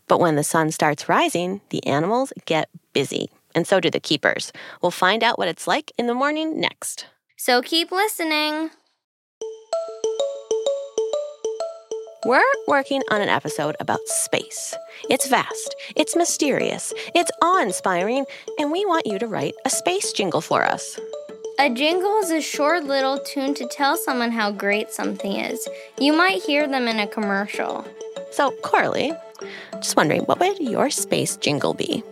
But 0.08 0.20
when 0.20 0.36
the 0.36 0.44
sun 0.44 0.72
starts 0.72 1.10
rising, 1.10 1.62
the 1.70 1.86
animals 1.86 2.32
get 2.46 2.70
busy, 2.94 3.30
and 3.54 3.68
so 3.68 3.80
do 3.80 3.90
the 3.90 4.00
keepers. 4.00 4.54
We'll 4.82 4.92
find 4.92 5.24
out 5.24 5.38
what 5.38 5.48
it's 5.48 5.68
like 5.68 5.92
in 5.98 6.08
the 6.08 6.14
morning 6.14 6.62
next. 6.62 7.08
So 7.36 7.62
keep 7.62 7.92
listening. 7.92 8.70
We're 12.26 12.42
working 12.68 13.02
on 13.10 13.22
an 13.22 13.28
episode 13.28 13.76
about 13.82 14.00
space. 14.06 14.74
It's 15.10 15.28
vast, 15.28 15.76
it's 15.98 16.16
mysterious, 16.16 16.94
it's 17.14 17.32
awe 17.42 17.62
inspiring, 17.62 18.26
and 18.58 18.72
we 18.72 18.86
want 18.86 19.06
you 19.06 19.20
to 19.20 19.28
write 19.28 19.56
a 19.66 19.70
space 19.70 20.14
jingle 20.14 20.40
for 20.40 20.64
us. 20.64 20.98
A 21.60 21.70
jingle 21.70 22.20
is 22.20 22.32
a 22.32 22.40
short 22.40 22.86
little 22.86 23.20
tune 23.20 23.54
to 23.56 23.68
tell 23.68 23.98
someone 23.98 24.32
how 24.32 24.52
great 24.52 24.90
something 24.90 25.34
is. 25.34 25.68
You 26.00 26.14
might 26.14 26.42
hear 26.42 26.66
them 26.66 26.88
in 26.88 27.00
a 27.00 27.08
commercial. 27.08 27.86
So, 28.32 28.52
Coralie, 28.64 29.12
just 29.74 29.98
wondering, 29.98 30.22
what 30.22 30.40
would 30.40 30.60
your 30.60 30.90
space 30.90 31.36
jingle 31.36 31.74
be? 31.74 32.04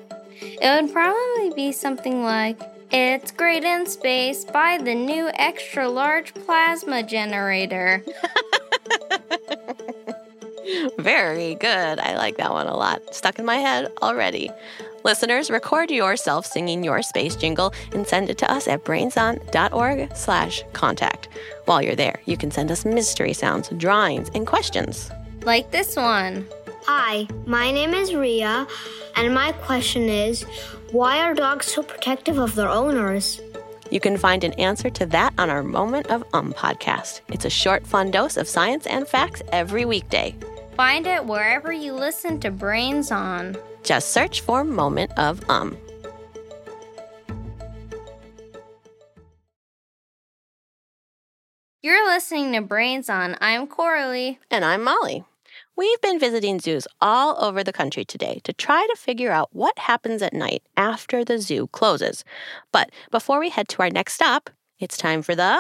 It 0.42 0.82
would 0.82 0.92
probably 0.92 1.54
be 1.56 1.72
something 1.72 2.22
like 2.24 2.60
It's 2.92 3.32
great 3.32 3.64
in 3.64 3.86
space. 3.86 4.44
Buy 4.44 4.78
the 4.78 4.94
new 4.94 5.30
extra 5.36 5.88
large 5.88 6.34
plasma 6.34 7.02
generator. 7.02 8.04
Very 10.98 11.56
good. 11.56 12.00
I 12.00 12.16
like 12.16 12.38
that 12.38 12.52
one 12.52 12.68
a 12.68 12.76
lot. 12.76 13.14
Stuck 13.14 13.40
in 13.40 13.46
my 13.46 13.58
head 13.58 13.92
already. 14.02 14.50
Listeners, 15.04 15.50
record 15.50 15.90
yourself 15.90 16.46
singing 16.46 16.84
your 16.84 17.02
space 17.02 17.36
jingle 17.36 17.74
and 17.94 18.08
send 18.08 18.30
it 18.30 18.38
to 18.38 18.52
us 18.52 18.68
at 18.68 18.84
brainson.org 18.84 20.16
slash 20.16 20.64
contact. 20.74 21.28
While 21.66 21.82
you're 21.82 21.96
there, 21.96 22.20
you 22.26 22.38
can 22.38 22.52
send 22.52 22.70
us 22.72 22.86
mystery 22.86 23.34
sounds, 23.34 23.70
drawings, 23.70 24.30
and 24.36 24.46
questions. 24.46 25.10
Like 25.44 25.72
this 25.72 25.96
one. 25.96 26.46
Hi, 26.86 27.28
my 27.46 27.72
name 27.72 27.94
is 27.94 28.14
Ria, 28.14 28.68
and 29.16 29.34
my 29.34 29.52
question 29.54 30.04
is 30.04 30.44
why 30.92 31.20
are 31.20 31.34
dogs 31.34 31.68
so 31.68 31.84
protective 31.84 32.38
of 32.38 32.54
their 32.56 32.70
owners? 32.70 33.40
You 33.90 34.00
can 34.00 34.18
find 34.18 34.44
an 34.44 34.54
answer 34.54 34.90
to 34.90 35.06
that 35.08 35.34
on 35.38 35.50
our 35.50 35.64
Moment 35.64 36.08
of 36.08 36.24
Um 36.34 36.54
podcast. 36.54 37.22
It's 37.30 37.46
a 37.46 37.50
short, 37.50 37.86
fun 37.86 38.12
dose 38.12 38.38
of 38.38 38.48
science 38.48 38.86
and 38.88 39.08
facts 39.08 39.42
every 39.52 39.86
weekday. 39.86 40.36
Find 40.82 41.06
it 41.06 41.24
wherever 41.28 41.72
you 41.72 41.94
listen 41.94 42.40
to 42.40 42.50
Brains 42.50 43.12
On. 43.12 43.56
Just 43.84 44.14
search 44.14 44.42
for 44.42 44.64
Moment 44.64 45.12
of 45.16 45.48
Um. 45.48 45.78
You're 51.84 52.12
listening 52.12 52.54
to 52.54 52.62
Brains 52.62 53.12
On. 53.12 53.38
I'm 53.40 53.68
Coralie. 53.68 54.40
And 54.50 54.66
I'm 54.66 54.84
Molly. 54.84 55.24
We've 55.78 56.02
been 56.02 56.20
visiting 56.20 56.60
zoos 56.60 56.88
all 57.00 57.38
over 57.40 57.64
the 57.64 57.72
country 57.72 58.04
today 58.04 58.42
to 58.44 58.52
try 58.52 58.88
to 58.92 59.00
figure 59.00 59.32
out 59.32 59.50
what 59.52 59.78
happens 59.78 60.24
at 60.24 60.34
night 60.34 60.64
after 60.76 61.24
the 61.24 61.38
zoo 61.38 61.68
closes. 61.68 62.24
But 62.72 62.90
before 63.12 63.40
we 63.40 63.52
head 63.52 63.68
to 63.68 63.84
our 63.84 63.92
next 63.92 64.14
stop, 64.14 64.50
it's 64.80 64.98
time 64.98 65.22
for 65.22 65.36
the 65.36 65.60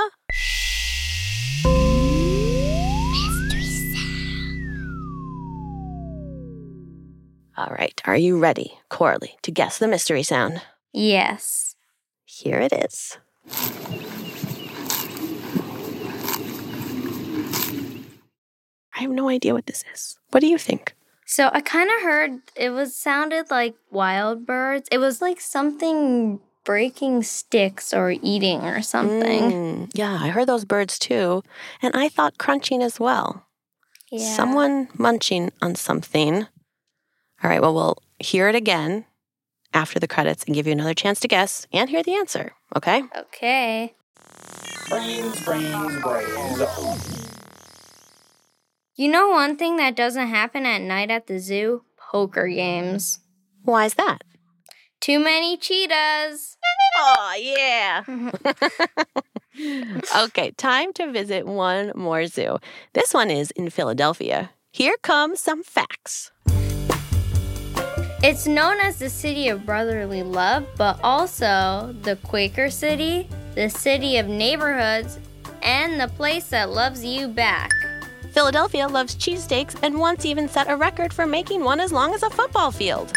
All 7.57 7.75
right, 7.77 8.01
are 8.05 8.15
you 8.15 8.39
ready, 8.39 8.79
Coralie, 8.89 9.37
to 9.41 9.51
guess 9.51 9.77
the 9.77 9.87
mystery 9.87 10.23
sound? 10.23 10.61
Yes. 10.93 11.75
Here 12.25 12.59
it 12.59 12.71
is. 12.71 13.17
I 18.95 19.01
have 19.01 19.11
no 19.11 19.29
idea 19.29 19.53
what 19.53 19.65
this 19.65 19.83
is. 19.93 20.17
What 20.31 20.39
do 20.39 20.47
you 20.47 20.57
think? 20.57 20.95
So 21.25 21.49
I 21.53 21.61
kind 21.61 21.89
of 21.89 22.01
heard 22.01 22.31
it 22.55 22.69
was 22.71 22.95
sounded 22.95 23.49
like 23.51 23.75
wild 23.89 24.45
birds. 24.45 24.87
It 24.91 24.97
was 24.97 25.21
like 25.21 25.39
something 25.41 26.39
breaking 26.63 27.23
sticks 27.23 27.93
or 27.93 28.11
eating 28.11 28.61
or 28.61 28.81
something. 28.81 29.51
Mm, 29.51 29.91
yeah, 29.93 30.19
I 30.21 30.29
heard 30.29 30.47
those 30.47 30.65
birds 30.65 30.99
too. 30.99 31.43
And 31.81 31.95
I 31.95 32.09
thought 32.09 32.37
crunching 32.37 32.81
as 32.81 32.99
well. 32.99 33.45
Yeah. 34.11 34.35
Someone 34.35 34.89
munching 34.97 35.51
on 35.61 35.75
something. 35.75 36.47
All 37.43 37.49
right, 37.49 37.61
well, 37.61 37.73
we'll 37.73 37.97
hear 38.19 38.49
it 38.49 38.55
again 38.55 39.05
after 39.73 39.99
the 39.99 40.07
credits 40.07 40.43
and 40.43 40.53
give 40.53 40.67
you 40.67 40.73
another 40.73 40.93
chance 40.93 41.19
to 41.21 41.27
guess 41.27 41.65
and 41.73 41.89
hear 41.89 42.03
the 42.03 42.13
answer, 42.13 42.53
okay? 42.75 43.03
Okay. 43.17 43.95
Brains, 44.89 45.43
brains, 45.43 46.01
brains. 46.01 46.61
You 48.95 49.07
know 49.07 49.29
one 49.29 49.55
thing 49.57 49.77
that 49.77 49.95
doesn't 49.95 50.27
happen 50.27 50.65
at 50.65 50.81
night 50.81 51.09
at 51.09 51.25
the 51.25 51.39
zoo? 51.39 51.83
Poker 52.11 52.47
games. 52.47 53.19
Why 53.63 53.85
is 53.85 53.95
that? 53.95 54.19
Too 54.99 55.17
many 55.17 55.57
cheetahs. 55.57 56.57
Oh, 56.97 57.35
yeah. 57.39 58.03
okay, 60.25 60.51
time 60.51 60.93
to 60.93 61.11
visit 61.11 61.47
one 61.47 61.91
more 61.95 62.27
zoo. 62.27 62.57
This 62.93 63.13
one 63.13 63.31
is 63.31 63.51
in 63.51 63.69
Philadelphia. 63.69 64.51
Here 64.71 64.95
come 65.01 65.35
some 65.35 65.63
facts. 65.63 66.31
It's 68.23 68.45
known 68.45 68.79
as 68.79 68.99
the 68.99 69.09
city 69.09 69.49
of 69.49 69.65
brotherly 69.65 70.21
love, 70.21 70.67
but 70.77 70.99
also 71.03 71.95
the 72.03 72.17
Quaker 72.17 72.69
city, 72.69 73.27
the 73.55 73.67
city 73.67 74.17
of 74.17 74.27
neighborhoods, 74.27 75.17
and 75.63 75.99
the 75.99 76.07
place 76.07 76.49
that 76.49 76.69
loves 76.69 77.03
you 77.03 77.27
back. 77.27 77.71
Philadelphia 78.31 78.87
loves 78.87 79.15
cheesesteaks 79.15 79.75
and 79.81 79.99
once 79.99 80.23
even 80.23 80.47
set 80.47 80.69
a 80.69 80.75
record 80.75 81.11
for 81.11 81.25
making 81.25 81.63
one 81.63 81.79
as 81.79 81.91
long 81.91 82.13
as 82.13 82.21
a 82.21 82.29
football 82.29 82.69
field. 82.69 83.11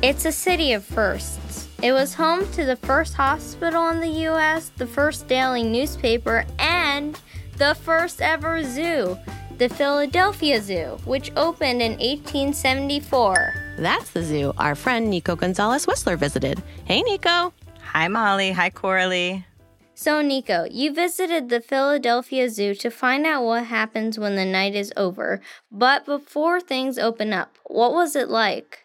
It's 0.00 0.24
a 0.24 0.30
city 0.30 0.74
of 0.74 0.84
firsts. 0.84 1.66
It 1.82 1.90
was 1.90 2.14
home 2.14 2.48
to 2.52 2.64
the 2.64 2.76
first 2.76 3.14
hospital 3.14 3.88
in 3.88 3.98
the 3.98 4.20
U.S., 4.30 4.70
the 4.76 4.86
first 4.86 5.26
daily 5.26 5.64
newspaper, 5.64 6.46
and 6.60 7.18
the 7.56 7.74
first 7.74 8.22
ever 8.22 8.62
zoo, 8.62 9.18
the 9.58 9.68
Philadelphia 9.68 10.60
Zoo, 10.60 10.98
which 11.04 11.32
opened 11.36 11.80
in 11.80 11.92
1874. 11.92 13.54
That's 13.78 14.10
the 14.10 14.22
zoo 14.22 14.52
our 14.58 14.74
friend 14.74 15.08
Nico 15.08 15.34
Gonzalez 15.36 15.86
Whistler 15.86 16.16
visited. 16.16 16.62
Hey, 16.84 17.02
Nico. 17.02 17.52
Hi, 17.80 18.08
Molly. 18.08 18.52
Hi, 18.52 18.70
Coralie. 18.70 19.46
So, 19.94 20.20
Nico, 20.20 20.66
you 20.70 20.92
visited 20.92 21.48
the 21.48 21.62
Philadelphia 21.62 22.50
Zoo 22.50 22.74
to 22.74 22.90
find 22.90 23.24
out 23.24 23.44
what 23.44 23.64
happens 23.64 24.18
when 24.18 24.36
the 24.36 24.44
night 24.44 24.74
is 24.74 24.92
over. 24.94 25.40
But 25.72 26.04
before 26.04 26.60
things 26.60 26.98
open 26.98 27.32
up, 27.32 27.56
what 27.64 27.92
was 27.92 28.14
it 28.14 28.28
like? 28.28 28.84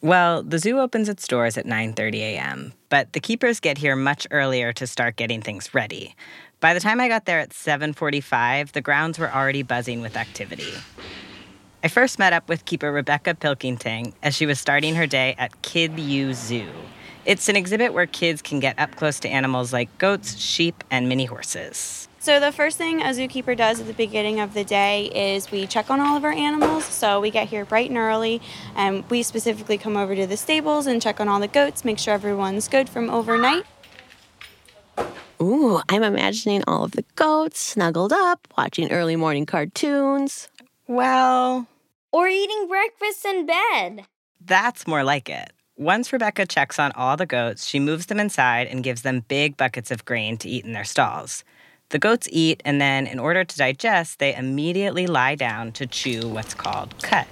Well, 0.00 0.42
the 0.42 0.58
zoo 0.58 0.78
opens 0.78 1.08
its 1.08 1.26
doors 1.26 1.56
at 1.56 1.66
9:30 1.66 2.20
a.m., 2.20 2.72
but 2.88 3.12
the 3.12 3.20
keepers 3.20 3.58
get 3.58 3.78
here 3.78 3.96
much 3.96 4.26
earlier 4.30 4.72
to 4.72 4.86
start 4.86 5.16
getting 5.16 5.42
things 5.42 5.74
ready. 5.74 6.14
By 6.60 6.74
the 6.74 6.80
time 6.80 7.00
I 7.00 7.06
got 7.06 7.24
there 7.24 7.38
at 7.38 7.50
7:45, 7.50 8.72
the 8.72 8.80
grounds 8.80 9.16
were 9.16 9.32
already 9.32 9.62
buzzing 9.62 10.00
with 10.00 10.16
activity. 10.16 10.72
I 11.84 11.88
first 11.88 12.18
met 12.18 12.32
up 12.32 12.48
with 12.48 12.64
keeper 12.64 12.90
Rebecca 12.90 13.36
Pilkington 13.36 14.12
as 14.24 14.34
she 14.34 14.44
was 14.44 14.58
starting 14.58 14.96
her 14.96 15.06
day 15.06 15.36
at 15.38 15.62
Kid 15.62 15.96
U 16.00 16.34
Zoo. 16.34 16.68
It's 17.24 17.48
an 17.48 17.54
exhibit 17.54 17.92
where 17.92 18.06
kids 18.06 18.42
can 18.42 18.58
get 18.58 18.76
up 18.76 18.96
close 18.96 19.20
to 19.20 19.28
animals 19.28 19.72
like 19.72 19.88
goats, 19.98 20.36
sheep, 20.36 20.82
and 20.90 21.08
mini 21.08 21.26
horses. 21.26 22.08
So 22.18 22.40
the 22.40 22.50
first 22.50 22.76
thing 22.76 23.02
a 23.02 23.10
zookeeper 23.10 23.56
does 23.56 23.78
at 23.78 23.86
the 23.86 23.94
beginning 23.94 24.40
of 24.40 24.52
the 24.54 24.64
day 24.64 25.04
is 25.14 25.52
we 25.52 25.64
check 25.68 25.88
on 25.90 26.00
all 26.00 26.16
of 26.16 26.24
our 26.24 26.32
animals. 26.32 26.84
So 26.84 27.20
we 27.20 27.30
get 27.30 27.46
here 27.46 27.64
bright 27.64 27.88
and 27.88 27.96
early, 27.96 28.42
and 28.74 29.08
we 29.08 29.22
specifically 29.22 29.78
come 29.78 29.96
over 29.96 30.16
to 30.16 30.26
the 30.26 30.36
stables 30.36 30.88
and 30.88 31.00
check 31.00 31.20
on 31.20 31.28
all 31.28 31.38
the 31.38 31.46
goats, 31.46 31.84
make 31.84 32.00
sure 32.00 32.14
everyone's 32.14 32.66
good 32.66 32.88
from 32.88 33.10
overnight. 33.10 33.64
Ooh, 35.40 35.80
I'm 35.88 36.02
imagining 36.02 36.64
all 36.66 36.84
of 36.84 36.92
the 36.92 37.04
goats 37.14 37.60
snuggled 37.60 38.12
up, 38.12 38.46
watching 38.56 38.90
early 38.90 39.16
morning 39.16 39.46
cartoons. 39.46 40.48
Well, 40.88 41.66
Or 42.12 42.26
eating 42.28 42.66
breakfast 42.68 43.24
in 43.24 43.46
bed. 43.46 44.04
that's 44.44 44.86
more 44.86 45.04
like 45.04 45.28
it. 45.28 45.52
Once 45.76 46.12
Rebecca 46.12 46.44
checks 46.46 46.78
on 46.78 46.90
all 46.92 47.16
the 47.16 47.26
goats, 47.26 47.64
she 47.66 47.78
moves 47.78 48.06
them 48.06 48.18
inside 48.18 48.66
and 48.66 48.82
gives 48.82 49.02
them 49.02 49.24
big 49.28 49.56
buckets 49.56 49.90
of 49.92 50.04
grain 50.04 50.36
to 50.38 50.48
eat 50.48 50.64
in 50.64 50.72
their 50.72 50.84
stalls. 50.84 51.44
The 51.90 51.98
goats 52.00 52.28
eat, 52.32 52.60
and 52.64 52.80
then, 52.80 53.06
in 53.06 53.18
order 53.20 53.44
to 53.44 53.56
digest, 53.56 54.18
they 54.18 54.34
immediately 54.34 55.06
lie 55.06 55.36
down 55.36 55.70
to 55.72 55.86
chew 55.86 56.26
what's 56.28 56.52
called 56.54 57.00
cud. 57.02 57.28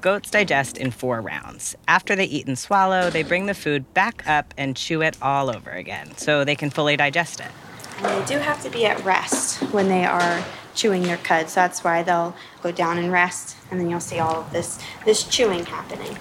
Goats 0.00 0.30
digest 0.30 0.78
in 0.78 0.92
four 0.92 1.20
rounds. 1.20 1.74
After 1.88 2.14
they 2.14 2.24
eat 2.24 2.46
and 2.46 2.56
swallow, 2.56 3.10
they 3.10 3.24
bring 3.24 3.46
the 3.46 3.54
food 3.54 3.92
back 3.94 4.22
up 4.28 4.54
and 4.56 4.76
chew 4.76 5.02
it 5.02 5.16
all 5.20 5.50
over 5.50 5.70
again 5.70 6.16
so 6.16 6.44
they 6.44 6.54
can 6.54 6.70
fully 6.70 6.96
digest 6.96 7.40
it. 7.40 7.50
And 7.96 8.06
they 8.06 8.26
do 8.26 8.38
have 8.38 8.62
to 8.62 8.70
be 8.70 8.86
at 8.86 9.04
rest 9.04 9.60
when 9.72 9.88
they 9.88 10.04
are 10.04 10.44
chewing 10.76 11.02
their 11.02 11.16
cud. 11.16 11.48
So 11.48 11.60
that's 11.60 11.82
why 11.82 12.04
they'll 12.04 12.36
go 12.62 12.70
down 12.70 12.98
and 12.98 13.10
rest, 13.10 13.56
and 13.70 13.80
then 13.80 13.90
you'll 13.90 13.98
see 13.98 14.20
all 14.20 14.36
of 14.36 14.52
this 14.52 14.80
this 15.04 15.24
chewing 15.24 15.66
happening. 15.66 16.16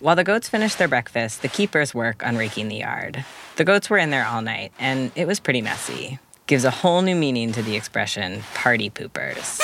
While 0.00 0.16
the 0.16 0.24
goats 0.24 0.48
finish 0.48 0.76
their 0.76 0.88
breakfast, 0.88 1.42
the 1.42 1.48
keepers 1.48 1.92
work 1.92 2.24
on 2.24 2.36
raking 2.38 2.68
the 2.68 2.76
yard. 2.76 3.24
The 3.56 3.64
goats 3.64 3.90
were 3.90 3.98
in 3.98 4.08
there 4.10 4.24
all 4.24 4.40
night, 4.40 4.72
and 4.78 5.12
it 5.14 5.26
was 5.26 5.40
pretty 5.40 5.60
messy. 5.60 6.20
Gives 6.46 6.64
a 6.64 6.70
whole 6.70 7.02
new 7.02 7.16
meaning 7.16 7.52
to 7.52 7.62
the 7.62 7.76
expression 7.76 8.44
party 8.54 8.88
poopers. 8.88 9.60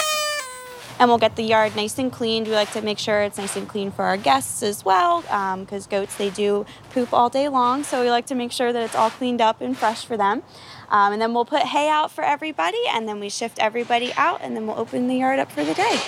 And 0.98 1.08
we'll 1.08 1.18
get 1.18 1.36
the 1.36 1.42
yard 1.42 1.74
nice 1.76 1.98
and 1.98 2.10
cleaned. 2.10 2.46
We 2.46 2.54
like 2.54 2.72
to 2.72 2.80
make 2.80 2.98
sure 2.98 3.22
it's 3.22 3.36
nice 3.36 3.56
and 3.56 3.68
clean 3.68 3.90
for 3.90 4.04
our 4.04 4.16
guests 4.16 4.62
as 4.62 4.84
well, 4.84 5.22
because 5.58 5.86
goats 5.86 6.16
they 6.16 6.30
do 6.30 6.64
poop 6.90 7.12
all 7.12 7.28
day 7.28 7.48
long. 7.48 7.82
So 7.82 8.00
we 8.02 8.10
like 8.10 8.26
to 8.26 8.34
make 8.34 8.52
sure 8.52 8.72
that 8.72 8.82
it's 8.82 8.94
all 8.94 9.10
cleaned 9.10 9.40
up 9.40 9.60
and 9.60 9.76
fresh 9.76 10.04
for 10.04 10.16
them. 10.16 10.42
Um, 10.88 11.12
and 11.12 11.20
then 11.20 11.34
we'll 11.34 11.44
put 11.44 11.62
hay 11.62 11.88
out 11.88 12.12
for 12.12 12.22
everybody, 12.22 12.78
and 12.90 13.08
then 13.08 13.18
we 13.18 13.28
shift 13.28 13.58
everybody 13.58 14.12
out, 14.16 14.40
and 14.42 14.56
then 14.56 14.66
we'll 14.66 14.78
open 14.78 15.08
the 15.08 15.16
yard 15.16 15.40
up 15.40 15.50
for 15.50 15.64
the 15.64 15.74
day. 15.74 16.00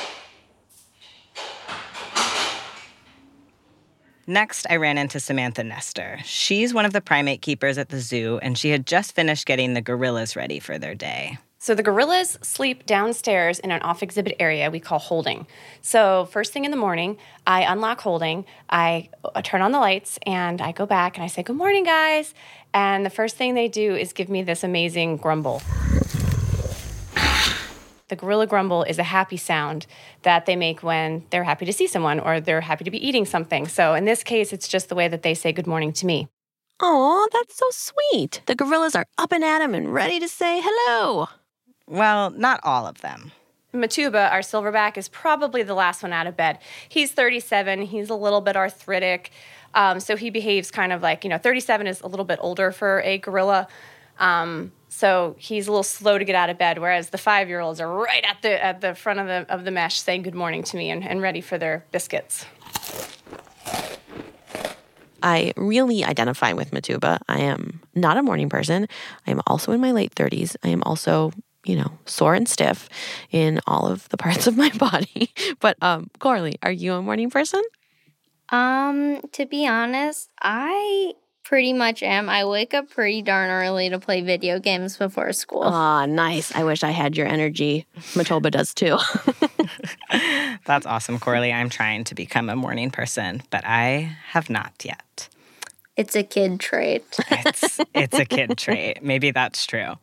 Next, 4.28 4.66
I 4.68 4.76
ran 4.76 4.98
into 4.98 5.20
Samantha 5.20 5.62
Nestor. 5.62 6.18
She's 6.24 6.74
one 6.74 6.84
of 6.84 6.92
the 6.92 7.00
primate 7.00 7.42
keepers 7.42 7.78
at 7.78 7.90
the 7.90 8.00
zoo, 8.00 8.38
and 8.42 8.56
she 8.58 8.70
had 8.70 8.86
just 8.86 9.14
finished 9.14 9.46
getting 9.46 9.74
the 9.74 9.80
gorillas 9.80 10.36
ready 10.36 10.58
for 10.58 10.78
their 10.78 10.94
day. 10.94 11.38
So 11.58 11.74
the 11.74 11.82
gorillas 11.82 12.38
sleep 12.42 12.84
downstairs 12.86 13.58
in 13.58 13.70
an 13.70 13.80
off 13.82 14.02
exhibit 14.02 14.36
area 14.38 14.70
we 14.70 14.78
call 14.78 14.98
holding. 14.98 15.46
So 15.80 16.26
first 16.26 16.52
thing 16.52 16.64
in 16.64 16.70
the 16.70 16.76
morning, 16.76 17.16
I 17.46 17.62
unlock 17.62 18.00
holding, 18.00 18.44
I 18.68 19.08
uh, 19.24 19.40
turn 19.42 19.62
on 19.62 19.72
the 19.72 19.78
lights, 19.78 20.18
and 20.26 20.60
I 20.60 20.72
go 20.72 20.86
back 20.86 21.16
and 21.16 21.24
I 21.24 21.28
say, 21.28 21.42
Good 21.42 21.56
morning, 21.56 21.84
guys. 21.84 22.34
And 22.74 23.06
the 23.06 23.10
first 23.10 23.36
thing 23.36 23.54
they 23.54 23.68
do 23.68 23.96
is 23.96 24.12
give 24.12 24.28
me 24.28 24.42
this 24.42 24.62
amazing 24.62 25.16
grumble. 25.16 25.62
The 28.08 28.16
gorilla 28.16 28.46
grumble 28.46 28.84
is 28.84 29.00
a 29.00 29.02
happy 29.02 29.36
sound 29.36 29.86
that 30.22 30.46
they 30.46 30.54
make 30.54 30.82
when 30.82 31.24
they're 31.30 31.42
happy 31.42 31.64
to 31.66 31.72
see 31.72 31.88
someone 31.88 32.20
or 32.20 32.38
they're 32.38 32.60
happy 32.60 32.84
to 32.84 32.90
be 32.90 33.04
eating 33.04 33.24
something. 33.24 33.66
So 33.66 33.94
in 33.94 34.04
this 34.04 34.22
case, 34.22 34.52
it's 34.52 34.68
just 34.68 34.88
the 34.88 34.94
way 34.94 35.08
that 35.08 35.22
they 35.22 35.34
say 35.34 35.50
good 35.50 35.66
morning 35.66 35.92
to 35.94 36.06
me. 36.06 36.28
Aw, 36.80 37.26
that's 37.32 37.56
so 37.56 37.66
sweet. 37.70 38.42
The 38.46 38.54
gorillas 38.54 38.94
are 38.94 39.06
up 39.18 39.32
and 39.32 39.42
at 39.42 39.60
'em 39.60 39.74
and 39.74 39.92
ready 39.92 40.20
to 40.20 40.28
say 40.28 40.60
hello. 40.62 41.26
Well, 41.86 42.30
not 42.30 42.60
all 42.62 42.86
of 42.86 43.00
them. 43.00 43.32
Motuba, 43.72 44.32
our 44.32 44.40
silverback, 44.40 44.96
is 44.96 45.08
probably 45.08 45.62
the 45.62 45.74
last 45.74 46.02
one 46.02 46.12
out 46.12 46.26
of 46.26 46.36
bed. 46.36 46.58
He's 46.88 47.12
37. 47.12 47.82
He's 47.82 48.10
a 48.10 48.14
little 48.14 48.40
bit 48.40 48.56
arthritic. 48.56 49.30
Um, 49.74 50.00
so 50.00 50.16
he 50.16 50.30
behaves 50.30 50.70
kind 50.70 50.92
of 50.92 51.02
like, 51.02 51.24
you 51.24 51.30
know, 51.30 51.38
37 51.38 51.86
is 51.86 52.00
a 52.00 52.06
little 52.06 52.24
bit 52.24 52.38
older 52.40 52.72
for 52.72 53.02
a 53.02 53.18
gorilla. 53.18 53.68
Um, 54.18 54.72
so 54.88 55.36
he's 55.38 55.68
a 55.68 55.70
little 55.70 55.82
slow 55.82 56.16
to 56.16 56.24
get 56.24 56.34
out 56.34 56.48
of 56.48 56.56
bed, 56.56 56.78
whereas 56.78 57.10
the 57.10 57.18
five 57.18 57.48
year 57.48 57.60
olds 57.60 57.80
are 57.80 57.92
right 57.92 58.24
at 58.24 58.40
the 58.40 58.64
at 58.64 58.80
the 58.80 58.94
front 58.94 59.20
of 59.20 59.26
the 59.26 59.46
of 59.52 59.64
the 59.64 59.70
mesh 59.70 60.00
saying 60.00 60.22
good 60.22 60.34
morning 60.34 60.62
to 60.62 60.76
me 60.76 60.90
and, 60.90 61.06
and 61.06 61.20
ready 61.20 61.42
for 61.42 61.58
their 61.58 61.84
biscuits. 61.92 62.46
I 65.22 65.52
really 65.56 66.04
identify 66.04 66.52
with 66.52 66.70
Motuba. 66.70 67.18
I 67.28 67.40
am 67.40 67.80
not 67.94 68.16
a 68.16 68.22
morning 68.22 68.48
person. 68.48 68.86
I 69.26 69.30
am 69.30 69.40
also 69.46 69.72
in 69.72 69.80
my 69.80 69.90
late 69.90 70.14
30s. 70.14 70.56
I 70.62 70.68
am 70.68 70.82
also 70.84 71.32
you 71.66 71.76
know, 71.76 71.98
sore 72.06 72.34
and 72.34 72.48
stiff 72.48 72.88
in 73.30 73.60
all 73.66 73.86
of 73.86 74.08
the 74.10 74.16
parts 74.16 74.46
of 74.46 74.56
my 74.56 74.70
body. 74.78 75.30
But 75.60 75.76
um, 75.82 76.10
Coralie, 76.18 76.58
are 76.62 76.72
you 76.72 76.94
a 76.94 77.02
morning 77.02 77.30
person? 77.30 77.62
Um, 78.50 79.20
to 79.32 79.46
be 79.46 79.66
honest, 79.66 80.30
I 80.40 81.14
pretty 81.44 81.72
much 81.72 82.02
am. 82.02 82.28
I 82.28 82.44
wake 82.44 82.74
up 82.74 82.90
pretty 82.90 83.22
darn 83.22 83.50
early 83.50 83.88
to 83.90 83.98
play 83.98 84.20
video 84.20 84.58
games 84.58 84.96
before 84.96 85.32
school. 85.32 85.62
Ah, 85.62 86.04
nice. 86.06 86.54
I 86.54 86.64
wish 86.64 86.82
I 86.82 86.90
had 86.90 87.16
your 87.16 87.26
energy. 87.26 87.86
Motuba 88.14 88.50
does 88.50 88.74
too. 88.74 88.98
That's 90.66 90.86
awesome, 90.86 91.20
Coralie. 91.20 91.52
I'm 91.52 91.68
trying 91.70 92.04
to 92.04 92.14
become 92.14 92.48
a 92.48 92.56
morning 92.56 92.90
person, 92.90 93.42
but 93.50 93.64
I 93.64 94.16
have 94.28 94.50
not 94.50 94.72
yet. 94.84 95.28
It's 95.96 96.14
a 96.14 96.22
kid 96.22 96.60
trait. 96.60 97.04
it's 97.30 97.80
it's 97.94 98.18
a 98.18 98.26
kid 98.26 98.58
trait. 98.58 99.02
Maybe 99.02 99.30
that's 99.30 99.64
true. 99.64 99.94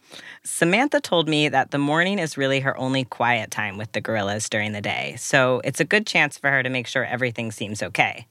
Samantha 0.43 0.99
told 0.99 1.29
me 1.29 1.49
that 1.49 1.69
the 1.69 1.77
morning 1.77 2.17
is 2.17 2.36
really 2.36 2.62
her 2.62 2.75
only 2.77 3.03
quiet 3.03 3.51
time 3.51 3.77
with 3.77 3.91
the 3.91 4.01
gorillas 4.01 4.49
during 4.49 4.71
the 4.71 4.82
day. 4.82 5.15
So 5.19 5.62
it's 5.63 5.79
a 5.79 5.86
good 5.86 6.08
chance 6.08 6.38
for 6.38 6.49
her 6.49 6.63
to 6.63 6.69
make 6.69 6.88
sure 6.88 7.06
everything 7.06 7.51
seems 7.51 7.84
okay. 7.84 8.27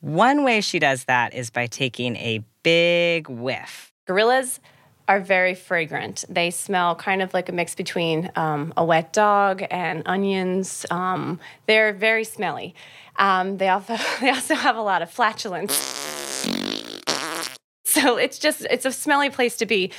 One 0.00 0.42
way 0.44 0.60
she 0.60 0.78
does 0.78 1.04
that 1.04 1.34
is 1.34 1.50
by 1.50 1.66
taking 1.66 2.16
a 2.16 2.44
big 2.62 3.28
whiff. 3.28 3.92
Gorillas 4.06 4.60
are 5.08 5.20
very 5.20 5.54
fragrant. 5.54 6.24
They 6.28 6.50
smell 6.50 6.94
kind 6.94 7.22
of 7.22 7.32
like 7.32 7.48
a 7.48 7.52
mix 7.52 7.74
between 7.74 8.30
um, 8.36 8.74
a 8.76 8.84
wet 8.84 9.12
dog 9.12 9.64
and 9.70 10.02
onions. 10.04 10.84
Um, 10.90 11.40
they're 11.66 11.92
very 11.92 12.24
smelly. 12.24 12.74
Um, 13.16 13.56
they 13.56 13.68
also 13.68 13.96
they 14.20 14.30
also 14.30 14.54
have 14.54 14.76
a 14.76 14.82
lot 14.82 15.02
of 15.02 15.10
flatulence. 15.10 15.97
So 17.84 18.16
it's 18.16 18.38
just 18.38 18.66
it's 18.70 18.84
a 18.84 18.92
smelly 18.92 19.30
place 19.30 19.56
to 19.56 19.66
be. 19.66 19.92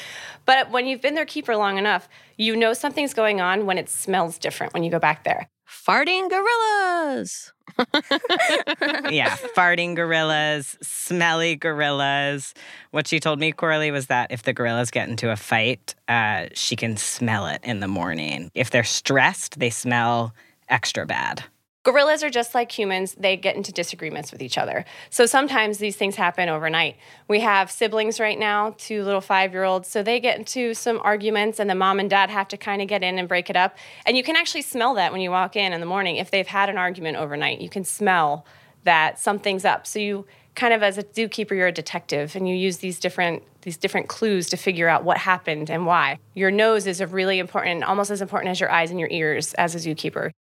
But 0.46 0.72
when 0.72 0.88
you've 0.88 1.02
been 1.02 1.16
their 1.16 1.26
keeper 1.26 1.56
long 1.56 1.78
enough, 1.78 2.08
you 2.38 2.56
know 2.56 2.74
something's 2.74 3.14
going 3.14 3.42
on 3.42 3.66
when 3.66 3.78
it 3.78 3.90
smells 3.90 4.38
different 4.38 4.74
when 4.74 4.84
you 4.84 4.92
go 4.92 5.00
back 5.00 5.24
there. 5.24 5.50
Farting 5.68 6.30
gorillas. 6.30 7.52
yeah, 9.12 9.36
farting 9.56 9.96
gorillas, 9.96 10.78
smelly 10.82 11.56
gorillas. 11.56 12.54
What 12.92 13.08
she 13.08 13.20
told 13.20 13.40
me, 13.40 13.52
Coralie, 13.52 13.92
was 13.92 14.08
that 14.08 14.32
if 14.32 14.44
the 14.44 14.54
gorillas 14.54 14.92
get 14.92 15.10
into 15.10 15.32
a 15.32 15.36
fight, 15.36 15.94
uh, 16.08 16.48
she 16.54 16.76
can 16.76 16.98
smell 16.98 17.48
it 17.48 17.62
in 17.64 17.80
the 17.80 17.88
morning. 17.88 18.50
If 18.56 18.72
they're 18.72 18.84
stressed, 18.84 19.60
they 19.60 19.70
smell 19.70 20.34
extra 20.70 21.06
bad. 21.06 21.44
Gorillas 21.84 22.24
are 22.24 22.30
just 22.30 22.54
like 22.54 22.78
humans, 22.78 23.16
they 23.18 23.38
get 23.38 23.56
into 23.56 23.72
disagreements 23.72 24.34
with 24.34 24.42
each 24.42 24.58
other. 24.58 24.84
So 25.10 25.26
sometimes 25.26 25.78
these 25.78 25.96
things 25.96 26.16
happen 26.16 26.50
overnight. 26.50 26.98
We 27.30 27.40
have 27.40 27.72
siblings 27.72 28.20
right 28.20 28.38
now, 28.38 28.76
two 28.78 29.04
little 29.04 29.22
five 29.22 29.54
year 29.54 29.64
olds, 29.64 29.88
so 29.88 30.04
they 30.04 30.20
get 30.20 30.38
into 30.38 30.74
some 30.74 31.00
arguments, 31.04 31.58
and 31.58 31.70
the 31.70 31.76
mom 31.76 32.00
and 32.00 32.10
dad 32.10 32.30
have 32.30 32.50
to 32.50 32.58
kind 32.58 32.82
of 32.82 32.90
get 32.90 33.02
in 33.02 33.18
and 33.18 33.30
break 33.30 33.50
it 33.50 33.56
up. 33.56 33.78
And 34.06 34.18
you 34.18 34.24
can 34.24 34.36
actually 34.36 34.64
smell 34.64 34.94
that 34.96 35.14
when 35.14 35.22
you 35.22 35.32
walk 35.32 35.56
in 35.56 35.72
in 35.72 35.80
the 35.80 35.86
morning. 35.86 36.18
If 36.18 36.32
they've 36.32 36.46
had 36.46 36.70
an 36.70 36.78
argument 36.78 37.16
overnight, 37.16 37.62
you 37.62 37.70
can 37.70 37.86
smell 37.86 38.46
that 38.84 39.18
something's 39.18 39.64
up. 39.64 39.88
So 39.88 40.00
you 40.00 40.26
kind 40.56 40.74
of 40.74 40.84
as 40.84 40.98
a 40.98 41.04
zookeeper 41.04 41.52
you're 41.52 41.68
a 41.68 41.72
detective 41.72 42.36
and 42.36 42.50
you 42.50 42.56
use 42.56 42.80
these 42.80 43.00
different 43.00 43.44
these 43.62 43.78
different 43.78 44.10
clues 44.10 44.50
to 44.50 44.58
figure 44.58 44.90
out 44.90 45.06
what 45.06 45.18
happened 45.18 45.70
and 45.70 45.86
why 45.86 46.18
your 46.34 46.52
nose 46.52 46.86
is 46.86 47.00
a 47.00 47.08
really 47.08 47.40
important 47.40 47.82
almost 47.84 48.12
as 48.12 48.22
important 48.22 48.50
as 48.50 48.60
your 48.60 48.70
eyes 48.70 48.92
and 48.92 49.00
your 49.00 49.08
ears 49.10 49.54
as 49.54 49.74
a 49.74 49.78
zookeeper 49.78 50.32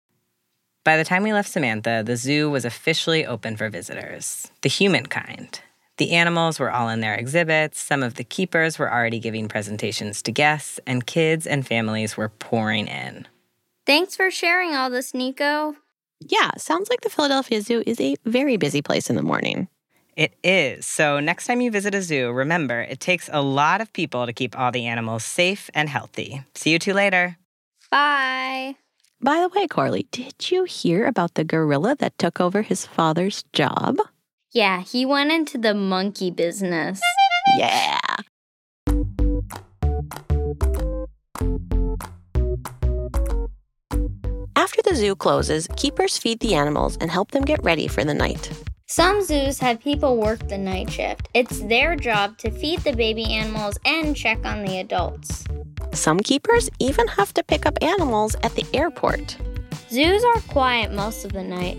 by 0.88 0.96
the 0.96 1.04
time 1.04 1.22
we 1.22 1.34
left 1.34 1.50
Samantha, 1.50 2.02
the 2.02 2.16
zoo 2.16 2.48
was 2.48 2.64
officially 2.64 3.26
open 3.26 3.58
for 3.58 3.68
visitors, 3.68 4.50
the 4.62 4.70
human 4.70 5.04
kind. 5.04 5.60
The 5.98 6.12
animals 6.12 6.58
were 6.58 6.70
all 6.70 6.88
in 6.88 7.00
their 7.00 7.14
exhibits, 7.14 7.78
some 7.78 8.02
of 8.02 8.14
the 8.14 8.24
keepers 8.24 8.78
were 8.78 8.90
already 8.90 9.18
giving 9.18 9.48
presentations 9.48 10.22
to 10.22 10.32
guests, 10.32 10.80
and 10.86 11.06
kids 11.06 11.46
and 11.46 11.66
families 11.66 12.16
were 12.16 12.30
pouring 12.30 12.86
in. 12.86 13.28
Thanks 13.84 14.16
for 14.16 14.30
sharing 14.30 14.74
all 14.74 14.88
this, 14.88 15.12
Nico. 15.12 15.76
Yeah, 16.20 16.52
sounds 16.56 16.88
like 16.88 17.02
the 17.02 17.10
Philadelphia 17.10 17.60
Zoo 17.60 17.82
is 17.86 18.00
a 18.00 18.16
very 18.24 18.56
busy 18.56 18.80
place 18.80 19.10
in 19.10 19.16
the 19.16 19.22
morning. 19.22 19.68
It 20.16 20.32
is. 20.42 20.86
So, 20.86 21.20
next 21.20 21.46
time 21.46 21.60
you 21.60 21.70
visit 21.70 21.94
a 21.94 22.00
zoo, 22.00 22.32
remember 22.32 22.80
it 22.80 22.98
takes 22.98 23.28
a 23.30 23.42
lot 23.42 23.82
of 23.82 23.92
people 23.92 24.24
to 24.24 24.32
keep 24.32 24.58
all 24.58 24.72
the 24.72 24.86
animals 24.86 25.22
safe 25.22 25.68
and 25.74 25.90
healthy. 25.90 26.44
See 26.54 26.70
you 26.70 26.78
two 26.78 26.94
later. 26.94 27.36
Bye. 27.90 28.76
By 29.20 29.40
the 29.40 29.48
way, 29.48 29.66
Coralie, 29.66 30.06
did 30.12 30.50
you 30.50 30.62
hear 30.62 31.04
about 31.04 31.34
the 31.34 31.42
gorilla 31.42 31.96
that 31.96 32.16
took 32.18 32.40
over 32.40 32.62
his 32.62 32.86
father's 32.86 33.42
job? 33.52 33.96
Yeah, 34.52 34.82
he 34.82 35.04
went 35.04 35.32
into 35.32 35.58
the 35.58 35.74
monkey 35.74 36.30
business. 36.30 37.00
Yeah. 37.58 37.98
After 44.54 44.82
the 44.82 44.94
zoo 44.94 45.16
closes, 45.16 45.66
keepers 45.76 46.16
feed 46.16 46.38
the 46.38 46.54
animals 46.54 46.96
and 47.00 47.10
help 47.10 47.32
them 47.32 47.44
get 47.44 47.62
ready 47.64 47.88
for 47.88 48.04
the 48.04 48.14
night. 48.14 48.52
Some 48.90 49.22
zoos 49.22 49.58
have 49.58 49.80
people 49.80 50.16
work 50.16 50.48
the 50.48 50.56
night 50.56 50.90
shift. 50.90 51.28
It's 51.34 51.60
their 51.60 51.94
job 51.94 52.38
to 52.38 52.50
feed 52.50 52.80
the 52.80 52.96
baby 52.96 53.34
animals 53.34 53.78
and 53.84 54.16
check 54.16 54.42
on 54.46 54.64
the 54.64 54.78
adults. 54.78 55.44
Some 55.92 56.18
keepers 56.20 56.70
even 56.78 57.06
have 57.06 57.34
to 57.34 57.44
pick 57.44 57.66
up 57.66 57.76
animals 57.82 58.34
at 58.42 58.54
the 58.54 58.64
airport. 58.72 59.36
Zoos 59.90 60.24
are 60.24 60.40
quiet 60.48 60.94
most 60.94 61.26
of 61.26 61.32
the 61.32 61.44
night, 61.44 61.78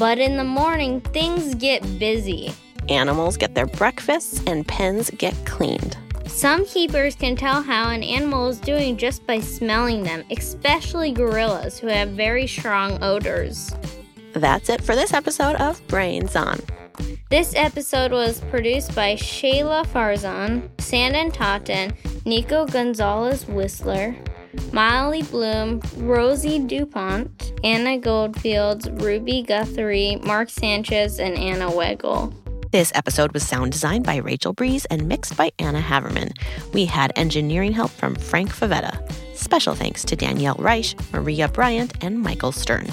but 0.00 0.18
in 0.18 0.36
the 0.36 0.42
morning, 0.42 1.00
things 1.00 1.54
get 1.54 1.80
busy. 2.00 2.50
Animals 2.88 3.36
get 3.36 3.54
their 3.54 3.66
breakfasts 3.66 4.42
and 4.48 4.66
pens 4.66 5.10
get 5.10 5.36
cleaned. 5.46 5.96
Some 6.26 6.66
keepers 6.66 7.14
can 7.14 7.36
tell 7.36 7.62
how 7.62 7.90
an 7.90 8.02
animal 8.02 8.48
is 8.48 8.58
doing 8.58 8.96
just 8.96 9.24
by 9.28 9.38
smelling 9.38 10.02
them, 10.02 10.24
especially 10.32 11.12
gorillas 11.12 11.78
who 11.78 11.86
have 11.86 12.08
very 12.08 12.48
strong 12.48 13.00
odors. 13.00 13.72
That's 14.38 14.68
it 14.68 14.82
for 14.82 14.94
this 14.94 15.12
episode 15.12 15.56
of 15.56 15.84
Brains 15.88 16.36
On. 16.36 16.60
This 17.28 17.54
episode 17.56 18.12
was 18.12 18.40
produced 18.50 18.94
by 18.94 19.14
Shayla 19.14 19.84
Farzan, 19.86 20.68
Sanden 20.80 21.30
Totten, 21.30 21.92
Nico 22.24 22.66
Gonzalez 22.66 23.46
Whistler, 23.46 24.16
Molly 24.72 25.22
Bloom, 25.22 25.80
Rosie 25.96 26.58
DuPont, 26.60 27.52
Anna 27.64 27.98
Goldfields, 27.98 28.88
Ruby 28.90 29.42
Guthrie, 29.42 30.16
Marc 30.22 30.50
Sanchez, 30.50 31.18
and 31.18 31.36
Anna 31.36 31.68
Weggel. 31.68 32.32
This 32.70 32.92
episode 32.94 33.32
was 33.32 33.46
sound 33.46 33.72
designed 33.72 34.04
by 34.04 34.16
Rachel 34.16 34.54
Brees 34.54 34.86
and 34.90 35.08
mixed 35.08 35.36
by 35.36 35.50
Anna 35.58 35.80
Haverman. 35.80 36.32
We 36.72 36.84
had 36.84 37.12
engineering 37.16 37.72
help 37.72 37.90
from 37.90 38.14
Frank 38.14 38.54
Favetta. 38.54 39.00
Special 39.48 39.74
thanks 39.74 40.04
to 40.04 40.14
Danielle 40.14 40.56
Reich, 40.58 40.94
Maria 41.10 41.48
Bryant, 41.48 41.94
and 42.04 42.20
Michael 42.20 42.52
Stern. 42.52 42.84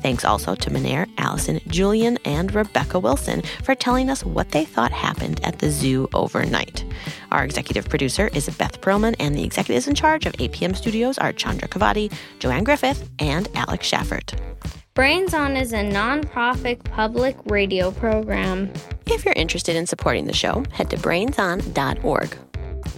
Thanks 0.00 0.24
also 0.24 0.54
to 0.54 0.70
Manair, 0.70 1.06
Allison, 1.18 1.60
Julian, 1.66 2.16
and 2.24 2.54
Rebecca 2.54 2.98
Wilson 2.98 3.42
for 3.62 3.74
telling 3.74 4.08
us 4.08 4.24
what 4.24 4.50
they 4.50 4.64
thought 4.64 4.90
happened 4.90 5.38
at 5.44 5.58
the 5.58 5.70
zoo 5.70 6.08
overnight. 6.14 6.82
Our 7.30 7.44
executive 7.44 7.90
producer 7.90 8.30
is 8.32 8.48
Beth 8.48 8.80
Perlman, 8.80 9.16
and 9.20 9.34
the 9.34 9.44
executives 9.44 9.86
in 9.86 9.94
charge 9.94 10.24
of 10.24 10.32
APM 10.32 10.74
Studios 10.74 11.18
are 11.18 11.30
Chandra 11.30 11.68
Kavati, 11.68 12.10
Joanne 12.38 12.64
Griffith, 12.64 13.10
and 13.18 13.46
Alex 13.54 13.86
Schaffert. 13.86 14.32
Brains 14.98 15.32
On 15.32 15.56
is 15.56 15.72
a 15.72 15.76
nonprofit 15.76 16.82
public 16.82 17.36
radio 17.44 17.92
program. 17.92 18.68
If 19.06 19.24
you're 19.24 19.32
interested 19.34 19.76
in 19.76 19.86
supporting 19.86 20.24
the 20.24 20.32
show, 20.32 20.64
head 20.72 20.90
to 20.90 20.96
brainson.org. 20.96 22.34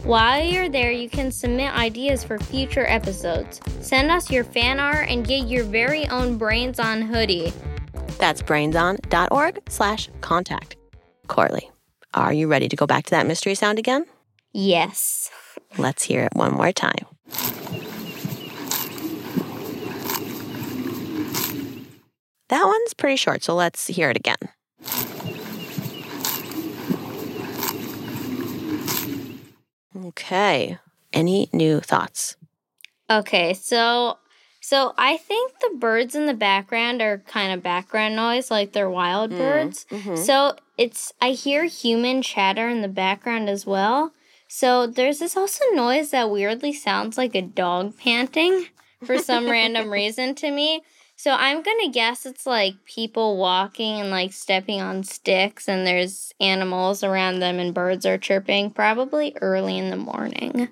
While 0.04 0.42
you're 0.42 0.70
there, 0.70 0.92
you 0.92 1.10
can 1.10 1.30
submit 1.30 1.74
ideas 1.74 2.24
for 2.24 2.38
future 2.38 2.86
episodes. 2.86 3.60
Send 3.82 4.10
us 4.10 4.30
your 4.30 4.44
fan 4.44 4.80
art 4.80 5.10
and 5.10 5.26
get 5.26 5.46
your 5.46 5.62
very 5.62 6.08
own 6.08 6.38
Brains 6.38 6.80
On 6.80 7.02
hoodie. 7.02 7.52
That's 8.16 8.40
brainson.org 8.40 9.60
slash 9.68 10.08
contact. 10.22 10.76
Coralie, 11.26 11.70
are 12.14 12.32
you 12.32 12.48
ready 12.48 12.70
to 12.70 12.76
go 12.76 12.86
back 12.86 13.04
to 13.04 13.10
that 13.10 13.26
mystery 13.26 13.54
sound 13.54 13.78
again? 13.78 14.06
Yes. 14.52 15.28
Let's 15.76 16.02
hear 16.04 16.24
it 16.24 16.34
one 16.34 16.54
more 16.54 16.72
time. 16.72 17.04
That 22.50 22.64
one's 22.64 22.94
pretty 22.94 23.16
short, 23.16 23.42
so 23.44 23.54
let's 23.54 23.86
hear 23.86 24.10
it 24.10 24.16
again. 24.16 24.36
Okay. 29.96 30.78
Any 31.12 31.48
new 31.52 31.80
thoughts? 31.80 32.36
Okay, 33.10 33.54
so 33.54 34.18
so 34.60 34.94
I 34.96 35.16
think 35.16 35.52
the 35.60 35.76
birds 35.78 36.14
in 36.14 36.26
the 36.26 36.34
background 36.34 37.02
are 37.02 37.18
kind 37.18 37.52
of 37.52 37.62
background 37.62 38.14
noise, 38.14 38.50
like 38.50 38.72
they're 38.72 38.90
wild 38.90 39.32
Mm, 39.32 39.38
birds. 39.38 39.86
mhm. 39.90 40.16
So 40.18 40.54
it's 40.78 41.12
I 41.20 41.30
hear 41.32 41.64
human 41.64 42.22
chatter 42.22 42.68
in 42.68 42.82
the 42.82 42.88
background 42.88 43.48
as 43.48 43.66
well. 43.66 44.12
So 44.48 44.86
there's 44.86 45.18
this 45.18 45.36
also 45.36 45.64
noise 45.72 46.10
that 46.10 46.30
weirdly 46.30 46.72
sounds 46.72 47.16
like 47.18 47.34
a 47.34 47.42
dog 47.42 47.96
panting 47.98 48.66
for 49.04 49.18
some 49.18 49.48
random 49.50 49.90
reason 49.90 50.34
to 50.36 50.50
me. 50.50 50.82
So 51.22 51.32
I'm 51.32 51.60
gonna 51.60 51.90
guess 51.90 52.24
it's 52.24 52.46
like 52.46 52.82
people 52.86 53.36
walking 53.36 54.00
and 54.00 54.08
like 54.08 54.32
stepping 54.32 54.80
on 54.80 55.04
sticks, 55.04 55.68
and 55.68 55.86
there's 55.86 56.32
animals 56.40 57.04
around 57.04 57.40
them, 57.40 57.58
and 57.58 57.74
birds 57.74 58.06
are 58.06 58.16
chirping, 58.16 58.70
probably 58.70 59.36
early 59.42 59.76
in 59.76 59.90
the 59.90 59.98
morning. 59.98 60.70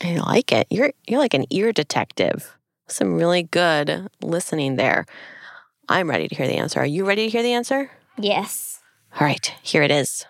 I 0.00 0.14
like 0.18 0.52
it. 0.52 0.68
You're 0.70 0.92
you're 1.08 1.18
like 1.18 1.34
an 1.34 1.46
ear 1.50 1.72
detective. 1.72 2.56
Some 2.86 3.16
really 3.16 3.42
good 3.42 4.06
listening 4.22 4.76
there. 4.76 5.06
I'm 5.88 6.08
ready 6.08 6.28
to 6.28 6.36
hear 6.36 6.46
the 6.46 6.54
answer. 6.54 6.78
Are 6.78 6.86
you 6.86 7.04
ready 7.04 7.24
to 7.24 7.30
hear 7.30 7.42
the 7.42 7.54
answer? 7.54 7.90
Yes. 8.16 8.80
All 9.20 9.26
right, 9.26 9.52
here 9.60 9.82
it 9.82 9.90
is. 9.90 10.24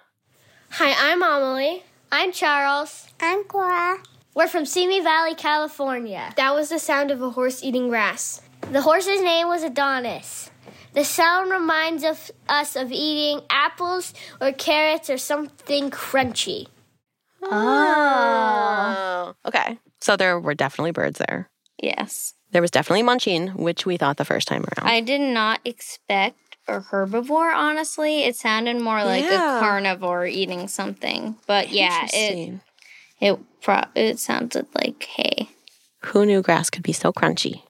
Hi, 0.70 0.94
I'm 1.12 1.22
Amelie. 1.22 1.82
I'm 2.10 2.32
Charles. 2.32 3.08
I'm 3.20 3.44
Cora. 3.44 3.98
We're 4.34 4.48
from 4.48 4.64
Simi 4.64 5.00
Valley, 5.00 5.34
California. 5.34 6.32
That 6.36 6.54
was 6.54 6.70
the 6.70 6.78
sound 6.78 7.10
of 7.10 7.20
a 7.20 7.28
horse 7.28 7.62
eating 7.62 7.90
grass. 7.90 8.40
The 8.72 8.82
horse's 8.82 9.22
name 9.22 9.48
was 9.48 9.62
Adonis. 9.62 10.50
The 10.94 11.04
sound 11.04 11.50
reminds 11.50 12.04
of 12.04 12.30
us 12.48 12.76
of 12.76 12.90
eating 12.92 13.42
apples 13.50 14.14
or 14.40 14.52
carrots 14.52 15.10
or 15.10 15.18
something 15.18 15.90
crunchy. 15.90 16.66
Oh. 17.42 19.34
Okay. 19.46 19.78
So 20.00 20.16
there 20.16 20.38
were 20.38 20.54
definitely 20.54 20.92
birds 20.92 21.18
there. 21.18 21.50
Yes. 21.82 22.34
There 22.52 22.62
was 22.62 22.70
definitely 22.70 23.02
munching, 23.02 23.48
which 23.48 23.84
we 23.86 23.96
thought 23.96 24.16
the 24.16 24.24
first 24.24 24.46
time 24.48 24.64
around. 24.64 24.88
I 24.90 25.00
did 25.00 25.20
not 25.20 25.60
expect 25.64 26.38
a 26.68 26.80
herbivore, 26.80 27.54
honestly. 27.54 28.22
It 28.24 28.36
sounded 28.36 28.80
more 28.80 29.04
like 29.04 29.24
Yeah. 29.24 29.56
a 29.58 29.60
carnivore 29.60 30.26
eating 30.26 30.68
something. 30.68 31.36
But 31.46 31.70
yeah, 31.70 32.06
it 32.12 32.60
it 33.20 33.38
pro- 33.60 33.84
it 33.94 34.18
sounded 34.18 34.66
like 34.74 35.02
hay. 35.04 35.48
Who 36.06 36.24
knew 36.24 36.42
grass 36.42 36.70
could 36.70 36.82
be 36.82 36.92
so 36.92 37.12
crunchy? 37.12 37.62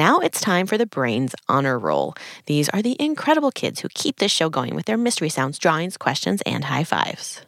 Now 0.00 0.20
it's 0.20 0.40
time 0.40 0.66
for 0.66 0.78
the 0.78 0.86
Brains 0.86 1.34
Honor 1.46 1.78
Roll. 1.78 2.14
These 2.46 2.70
are 2.70 2.80
the 2.80 2.96
incredible 2.98 3.50
kids 3.50 3.80
who 3.80 3.88
keep 3.92 4.16
this 4.16 4.32
show 4.32 4.48
going 4.48 4.74
with 4.74 4.86
their 4.86 4.96
mystery 4.96 5.28
sounds, 5.28 5.58
drawings, 5.58 5.98
questions, 5.98 6.40
and 6.46 6.64
high 6.64 6.84
fives. 6.84 7.42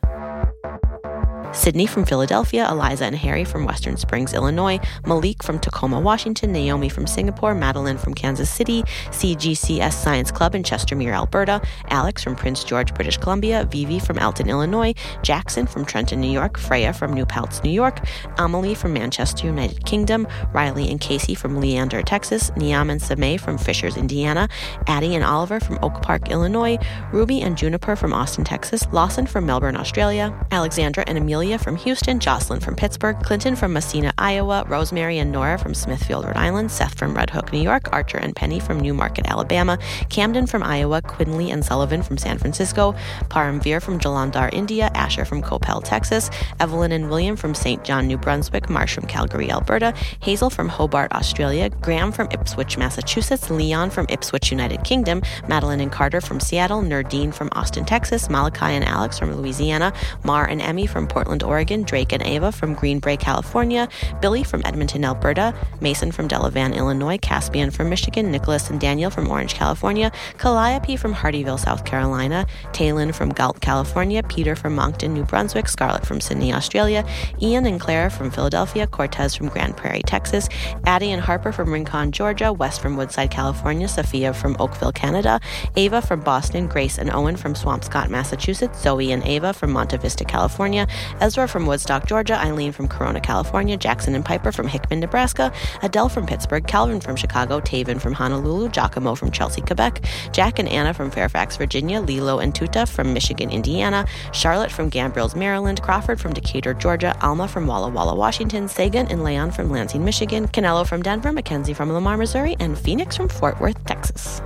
Sydney 1.52 1.86
from 1.86 2.06
Philadelphia, 2.06 2.66
Eliza 2.70 3.04
and 3.04 3.14
Harry 3.14 3.44
from 3.44 3.66
Western 3.66 3.98
Springs, 3.98 4.32
Illinois, 4.32 4.80
Malik 5.04 5.42
from 5.42 5.58
Tacoma, 5.58 6.00
Washington, 6.00 6.50
Naomi 6.50 6.88
from 6.88 7.06
Singapore, 7.06 7.54
Madeline 7.54 7.98
from 7.98 8.14
Kansas 8.14 8.48
City, 8.48 8.82
CGCS 9.10 9.92
Science 9.92 10.30
Club 10.30 10.54
in 10.54 10.62
Chestermere, 10.62 11.12
Alberta, 11.12 11.60
Alex 11.88 12.22
from 12.24 12.34
Prince 12.34 12.64
George, 12.64 12.94
British 12.94 13.18
Columbia, 13.18 13.68
Vivi 13.70 13.98
from 13.98 14.18
Elton, 14.18 14.48
Illinois, 14.48 14.94
Jackson 15.22 15.66
from 15.66 15.84
Trenton, 15.84 16.22
New 16.22 16.30
York, 16.30 16.58
Freya 16.58 16.94
from 16.94 17.12
New 17.12 17.26
Paltz, 17.26 17.62
New 17.62 17.70
York, 17.70 18.00
Amelie 18.38 18.74
from 18.74 18.94
Manchester, 18.94 19.46
United 19.46 19.84
Kingdom, 19.84 20.26
Riley 20.54 20.90
and 20.90 21.00
Casey 21.02 21.34
from 21.34 21.60
Leander, 21.60 22.02
Texas, 22.02 22.50
Niam 22.56 22.88
and 22.88 23.00
Samay 23.00 23.38
from 23.38 23.58
Fishers, 23.58 23.98
Indiana, 23.98 24.48
Addie 24.86 25.14
and 25.14 25.24
Oliver 25.24 25.60
from 25.60 25.78
Oak 25.82 26.00
Park, 26.00 26.30
Illinois, 26.30 26.78
Ruby 27.12 27.42
and 27.42 27.58
Juniper 27.58 27.94
from 27.94 28.14
Austin, 28.14 28.42
Texas, 28.44 28.86
Lawson 28.90 29.26
from 29.26 29.44
Melbourne, 29.44 29.76
Australia, 29.76 30.34
Alexandra 30.50 31.04
and 31.06 31.18
Amelia 31.18 31.41
from 31.42 31.74
Houston, 31.74 32.20
Jocelyn 32.20 32.60
from 32.60 32.76
Pittsburgh, 32.76 33.18
Clinton 33.20 33.56
from 33.56 33.72
Messina, 33.72 34.12
Iowa, 34.16 34.64
Rosemary 34.68 35.18
and 35.18 35.32
Nora 35.32 35.58
from 35.58 35.74
Smithfield, 35.74 36.24
Rhode 36.24 36.36
Island, 36.36 36.70
Seth 36.70 36.96
from 36.96 37.14
Red 37.14 37.30
Hook, 37.30 37.52
New 37.52 37.60
York, 37.60 37.92
Archer 37.92 38.18
and 38.18 38.34
Penny 38.36 38.60
from 38.60 38.78
Newmarket, 38.78 39.26
Alabama, 39.26 39.76
Camden 40.08 40.46
from 40.46 40.62
Iowa, 40.62 41.02
Quinley 41.02 41.50
and 41.50 41.64
Sullivan 41.64 42.04
from 42.04 42.16
San 42.16 42.38
Francisco, 42.38 42.92
Paramveer 43.24 43.82
from 43.82 43.98
Jalandhar, 43.98 44.52
India, 44.52 44.88
Asher 44.94 45.24
from 45.24 45.42
Coppell, 45.42 45.82
Texas, 45.82 46.30
Evelyn 46.60 46.92
and 46.92 47.10
William 47.10 47.34
from 47.34 47.56
St. 47.56 47.82
John, 47.82 48.06
New 48.06 48.18
Brunswick, 48.18 48.70
Marsh 48.70 48.94
from 48.94 49.06
Calgary, 49.06 49.50
Alberta, 49.50 49.92
Hazel 50.20 50.48
from 50.48 50.68
Hobart, 50.68 51.12
Australia, 51.12 51.70
Graham 51.70 52.12
from 52.12 52.28
Ipswich, 52.30 52.78
Massachusetts, 52.78 53.50
Leon 53.50 53.90
from 53.90 54.06
Ipswich, 54.08 54.52
United 54.52 54.84
Kingdom, 54.84 55.22
Madeline 55.48 55.80
and 55.80 55.90
Carter 55.90 56.20
from 56.20 56.38
Seattle, 56.38 56.82
Nerdine 56.82 57.34
from 57.34 57.48
Austin, 57.52 57.84
Texas, 57.84 58.30
Malachi 58.30 58.66
and 58.66 58.84
Alex 58.84 59.18
from 59.18 59.34
Louisiana, 59.34 59.92
Mar 60.22 60.46
and 60.46 60.62
Emmy 60.62 60.86
from 60.86 61.08
Portland, 61.08 61.31
Oregon, 61.40 61.84
Drake 61.84 62.12
and 62.12 62.22
Ava 62.24 62.50
from 62.50 62.74
Green 62.74 62.98
Bay, 62.98 63.16
California, 63.16 63.88
Billy 64.20 64.42
from 64.42 64.62
Edmonton, 64.64 65.04
Alberta, 65.04 65.54
Mason 65.80 66.10
from 66.10 66.26
Delavan, 66.26 66.74
Illinois, 66.74 67.18
Caspian 67.18 67.70
from 67.70 67.88
Michigan, 67.88 68.32
Nicholas 68.32 68.70
and 68.70 68.80
Daniel 68.80 69.10
from 69.10 69.30
Orange, 69.30 69.54
California, 69.54 70.10
Calliope 70.38 70.96
from 70.96 71.14
Hardeeville, 71.14 71.60
South 71.60 71.84
Carolina, 71.84 72.44
Taylin 72.72 73.14
from 73.14 73.28
Galt, 73.28 73.60
California, 73.60 74.24
Peter 74.24 74.56
from 74.56 74.74
Moncton, 74.74 75.14
New 75.14 75.24
Brunswick, 75.24 75.68
Scarlett 75.68 76.04
from 76.04 76.20
Sydney, 76.20 76.52
Australia, 76.52 77.06
Ian 77.40 77.66
and 77.66 77.80
Clara 77.80 78.10
from 78.10 78.30
Philadelphia, 78.30 78.86
Cortez 78.86 79.34
from 79.34 79.48
Grand 79.48 79.76
Prairie, 79.76 80.02
Texas, 80.02 80.48
Addie 80.86 81.12
and 81.12 81.22
Harper 81.22 81.52
from 81.52 81.72
Rincon, 81.72 82.10
Georgia, 82.10 82.52
West 82.52 82.80
from 82.80 82.96
Woodside, 82.96 83.30
California, 83.30 83.86
Sophia 83.86 84.32
from 84.32 84.56
Oakville, 84.58 84.92
Canada, 84.92 85.40
Ava 85.76 86.02
from 86.02 86.20
Boston, 86.20 86.66
Grace 86.66 86.98
and 86.98 87.10
Owen 87.12 87.36
from 87.36 87.54
Swampscott, 87.54 88.08
Massachusetts, 88.08 88.80
Zoe 88.82 89.12
and 89.12 89.24
Ava 89.24 89.52
from 89.52 89.72
Monte 89.72 89.96
Vista, 89.98 90.24
California, 90.24 90.86
Ezra 91.22 91.46
from 91.46 91.66
Woodstock, 91.66 92.06
Georgia, 92.06 92.36
Eileen 92.36 92.72
from 92.72 92.88
Corona, 92.88 93.20
California, 93.20 93.76
Jackson 93.76 94.16
and 94.16 94.24
Piper 94.24 94.50
from 94.50 94.66
Hickman, 94.66 94.98
Nebraska, 94.98 95.52
Adele 95.80 96.08
from 96.08 96.26
Pittsburgh, 96.26 96.66
Calvin 96.66 97.00
from 97.00 97.14
Chicago, 97.14 97.60
Taven 97.60 98.00
from 98.00 98.12
Honolulu, 98.12 98.70
Giacomo 98.70 99.14
from 99.14 99.30
Chelsea, 99.30 99.60
Quebec, 99.60 100.04
Jack 100.32 100.58
and 100.58 100.68
Anna 100.68 100.92
from 100.92 101.12
Fairfax, 101.12 101.56
Virginia, 101.56 102.00
Lilo 102.00 102.40
and 102.40 102.52
Tuta 102.54 102.88
from 102.88 103.12
Michigan, 103.12 103.50
Indiana, 103.50 104.04
Charlotte 104.32 104.72
from 104.72 104.90
Gambrills, 104.90 105.36
Maryland, 105.36 105.80
Crawford 105.80 106.20
from 106.20 106.32
Decatur, 106.32 106.74
Georgia, 106.74 107.16
Alma 107.24 107.46
from 107.46 107.68
Walla 107.68 107.88
Walla, 107.88 108.16
Washington, 108.16 108.66
Sagan 108.66 109.06
and 109.06 109.22
Leon 109.22 109.52
from 109.52 109.70
Lansing, 109.70 110.04
Michigan, 110.04 110.48
Canelo 110.48 110.84
from 110.84 111.02
Denver, 111.02 111.30
Mackenzie 111.30 111.72
from 111.72 111.92
Lamar, 111.92 112.16
Missouri, 112.16 112.56
and 112.58 112.76
Phoenix 112.76 113.16
from 113.16 113.28
Fort 113.28 113.60
Worth, 113.60 113.78
Texas. 113.86 114.42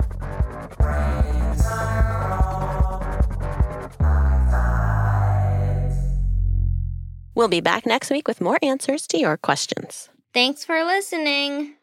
We'll 7.37 7.47
be 7.47 7.61
back 7.61 7.85
next 7.85 8.09
week 8.09 8.27
with 8.27 8.41
more 8.41 8.57
answers 8.63 9.05
to 9.09 9.19
your 9.19 9.37
questions. 9.37 10.09
Thanks 10.33 10.65
for 10.65 10.83
listening. 10.83 11.75